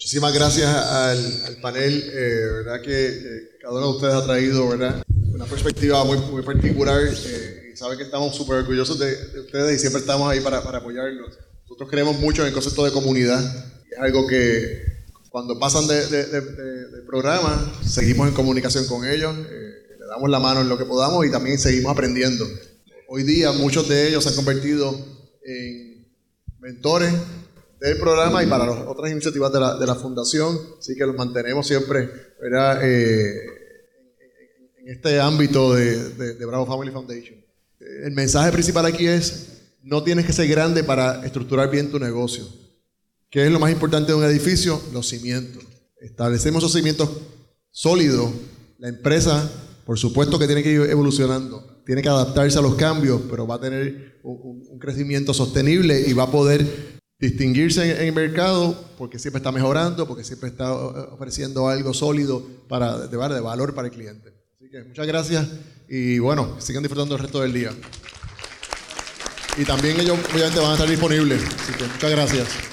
Muchísimas 0.02 0.34
gracias 0.34 0.68
al, 0.68 1.58
panel, 1.62 2.10
eh, 2.12 2.48
¿verdad? 2.54 2.82
Que, 2.82 3.50
cada 3.60 3.74
uno 3.74 3.86
de 3.86 3.92
ustedes 3.92 4.14
ha 4.14 4.24
traído, 4.24 4.68
¿verdad? 4.70 5.00
Una 5.32 5.44
perspectiva 5.44 6.02
muy, 6.02 6.18
muy 6.18 6.42
particular. 6.42 7.00
Eh, 7.06 7.70
y 7.72 7.76
saben 7.76 7.96
que 7.96 8.02
estamos 8.02 8.34
súper 8.34 8.56
orgullosos 8.56 8.98
de, 8.98 9.12
ustedes 9.38 9.76
y 9.76 9.78
siempre 9.78 10.00
estamos 10.00 10.28
ahí 10.28 10.40
para, 10.40 10.60
para 10.64 10.78
apoyarlos. 10.78 11.38
Nosotros 11.62 11.88
creemos 11.88 12.18
mucho 12.18 12.42
en 12.42 12.48
el 12.48 12.52
concepto 12.52 12.84
de 12.84 12.90
comunidad. 12.90 13.38
Es 13.92 13.98
algo 14.00 14.26
que 14.26 14.82
cuando 15.30 15.56
pasan 15.60 15.86
de, 15.86 16.04
del 16.08 17.04
programa, 17.06 17.72
seguimos 17.86 18.26
en 18.26 18.34
comunicación 18.34 18.88
con 18.88 19.08
ellos, 19.08 19.32
eh, 19.38 19.98
le 20.00 20.06
damos 20.08 20.28
la 20.28 20.40
mano 20.40 20.62
en 20.62 20.68
lo 20.68 20.78
que 20.78 20.84
podamos 20.84 21.24
y 21.26 21.30
también 21.30 21.60
seguimos 21.60 21.92
aprendiendo. 21.92 22.44
Hoy 23.06 23.22
día 23.22 23.52
muchos 23.52 23.88
de 23.88 24.08
ellos 24.08 24.24
se 24.24 24.30
han 24.30 24.34
convertido 24.34 24.98
en 25.44 26.08
mentores 26.58 27.12
del 27.82 27.98
programa 27.98 28.42
y 28.42 28.46
para 28.46 28.66
las 28.66 28.86
otras 28.86 29.10
iniciativas 29.10 29.52
de 29.52 29.60
la, 29.60 29.76
de 29.76 29.86
la 29.86 29.94
fundación, 29.94 30.58
así 30.78 30.94
que 30.94 31.06
los 31.06 31.16
mantenemos 31.16 31.66
siempre 31.66 32.08
eh, 32.82 33.32
en 34.78 34.88
este 34.88 35.20
ámbito 35.20 35.74
de, 35.74 36.10
de 36.34 36.46
Bravo 36.46 36.66
Family 36.66 36.90
Foundation. 36.90 37.42
El 37.80 38.12
mensaje 38.12 38.52
principal 38.52 38.86
aquí 38.86 39.06
es, 39.06 39.62
no 39.82 40.02
tienes 40.02 40.26
que 40.26 40.32
ser 40.32 40.48
grande 40.48 40.84
para 40.84 41.24
estructurar 41.24 41.70
bien 41.70 41.90
tu 41.90 41.98
negocio 41.98 42.46
¿Qué 43.32 43.46
es 43.46 43.50
lo 43.50 43.58
más 43.58 43.72
importante 43.72 44.12
de 44.12 44.18
un 44.18 44.24
edificio? 44.24 44.78
Los 44.92 45.08
cimientos. 45.08 45.64
Establecemos 46.02 46.62
esos 46.62 46.74
cimientos 46.74 47.08
sólidos. 47.70 48.30
La 48.78 48.90
empresa, 48.90 49.50
por 49.86 49.98
supuesto 49.98 50.38
que 50.38 50.44
tiene 50.44 50.62
que 50.62 50.70
ir 50.70 50.82
evolucionando, 50.82 51.80
tiene 51.86 52.02
que 52.02 52.10
adaptarse 52.10 52.58
a 52.58 52.60
los 52.60 52.74
cambios, 52.74 53.22
pero 53.30 53.46
va 53.46 53.54
a 53.54 53.60
tener 53.60 54.20
un, 54.22 54.78
crecimiento 54.78 55.32
sostenible 55.32 56.04
y 56.06 56.12
va 56.12 56.24
a 56.24 56.30
poder 56.30 57.00
distinguirse 57.22 58.02
en, 58.02 58.08
el 58.08 58.12
mercado 58.12 58.76
porque 58.98 59.16
siempre 59.20 59.38
está 59.38 59.52
mejorando, 59.52 60.08
porque 60.08 60.24
siempre 60.24 60.48
está 60.48 60.72
eh, 60.72 61.08
ofreciendo 61.12 61.68
algo 61.68 61.94
sólido 61.94 62.44
para, 62.68 62.98
de, 62.98 63.16
de 63.16 63.40
valor 63.40 63.74
para 63.74 63.86
el 63.86 63.94
cliente. 63.94 64.34
Así 64.56 64.68
que 64.68 64.82
muchas 64.82 65.06
gracias 65.06 65.46
y 65.88 66.18
bueno, 66.18 66.56
sigan 66.60 66.82
disfrutando 66.82 67.14
el 67.14 67.22
resto 67.22 67.40
del 67.40 67.52
día. 67.52 67.70
Y 69.56 69.64
también 69.64 70.00
ellos 70.00 70.18
obviamente 70.34 70.58
van 70.58 70.70
a 70.70 70.74
estar 70.74 70.88
disponibles. 70.88 71.40
Así 71.44 71.72
que 71.74 71.84
muchas 71.84 72.10
gracias. 72.10 72.71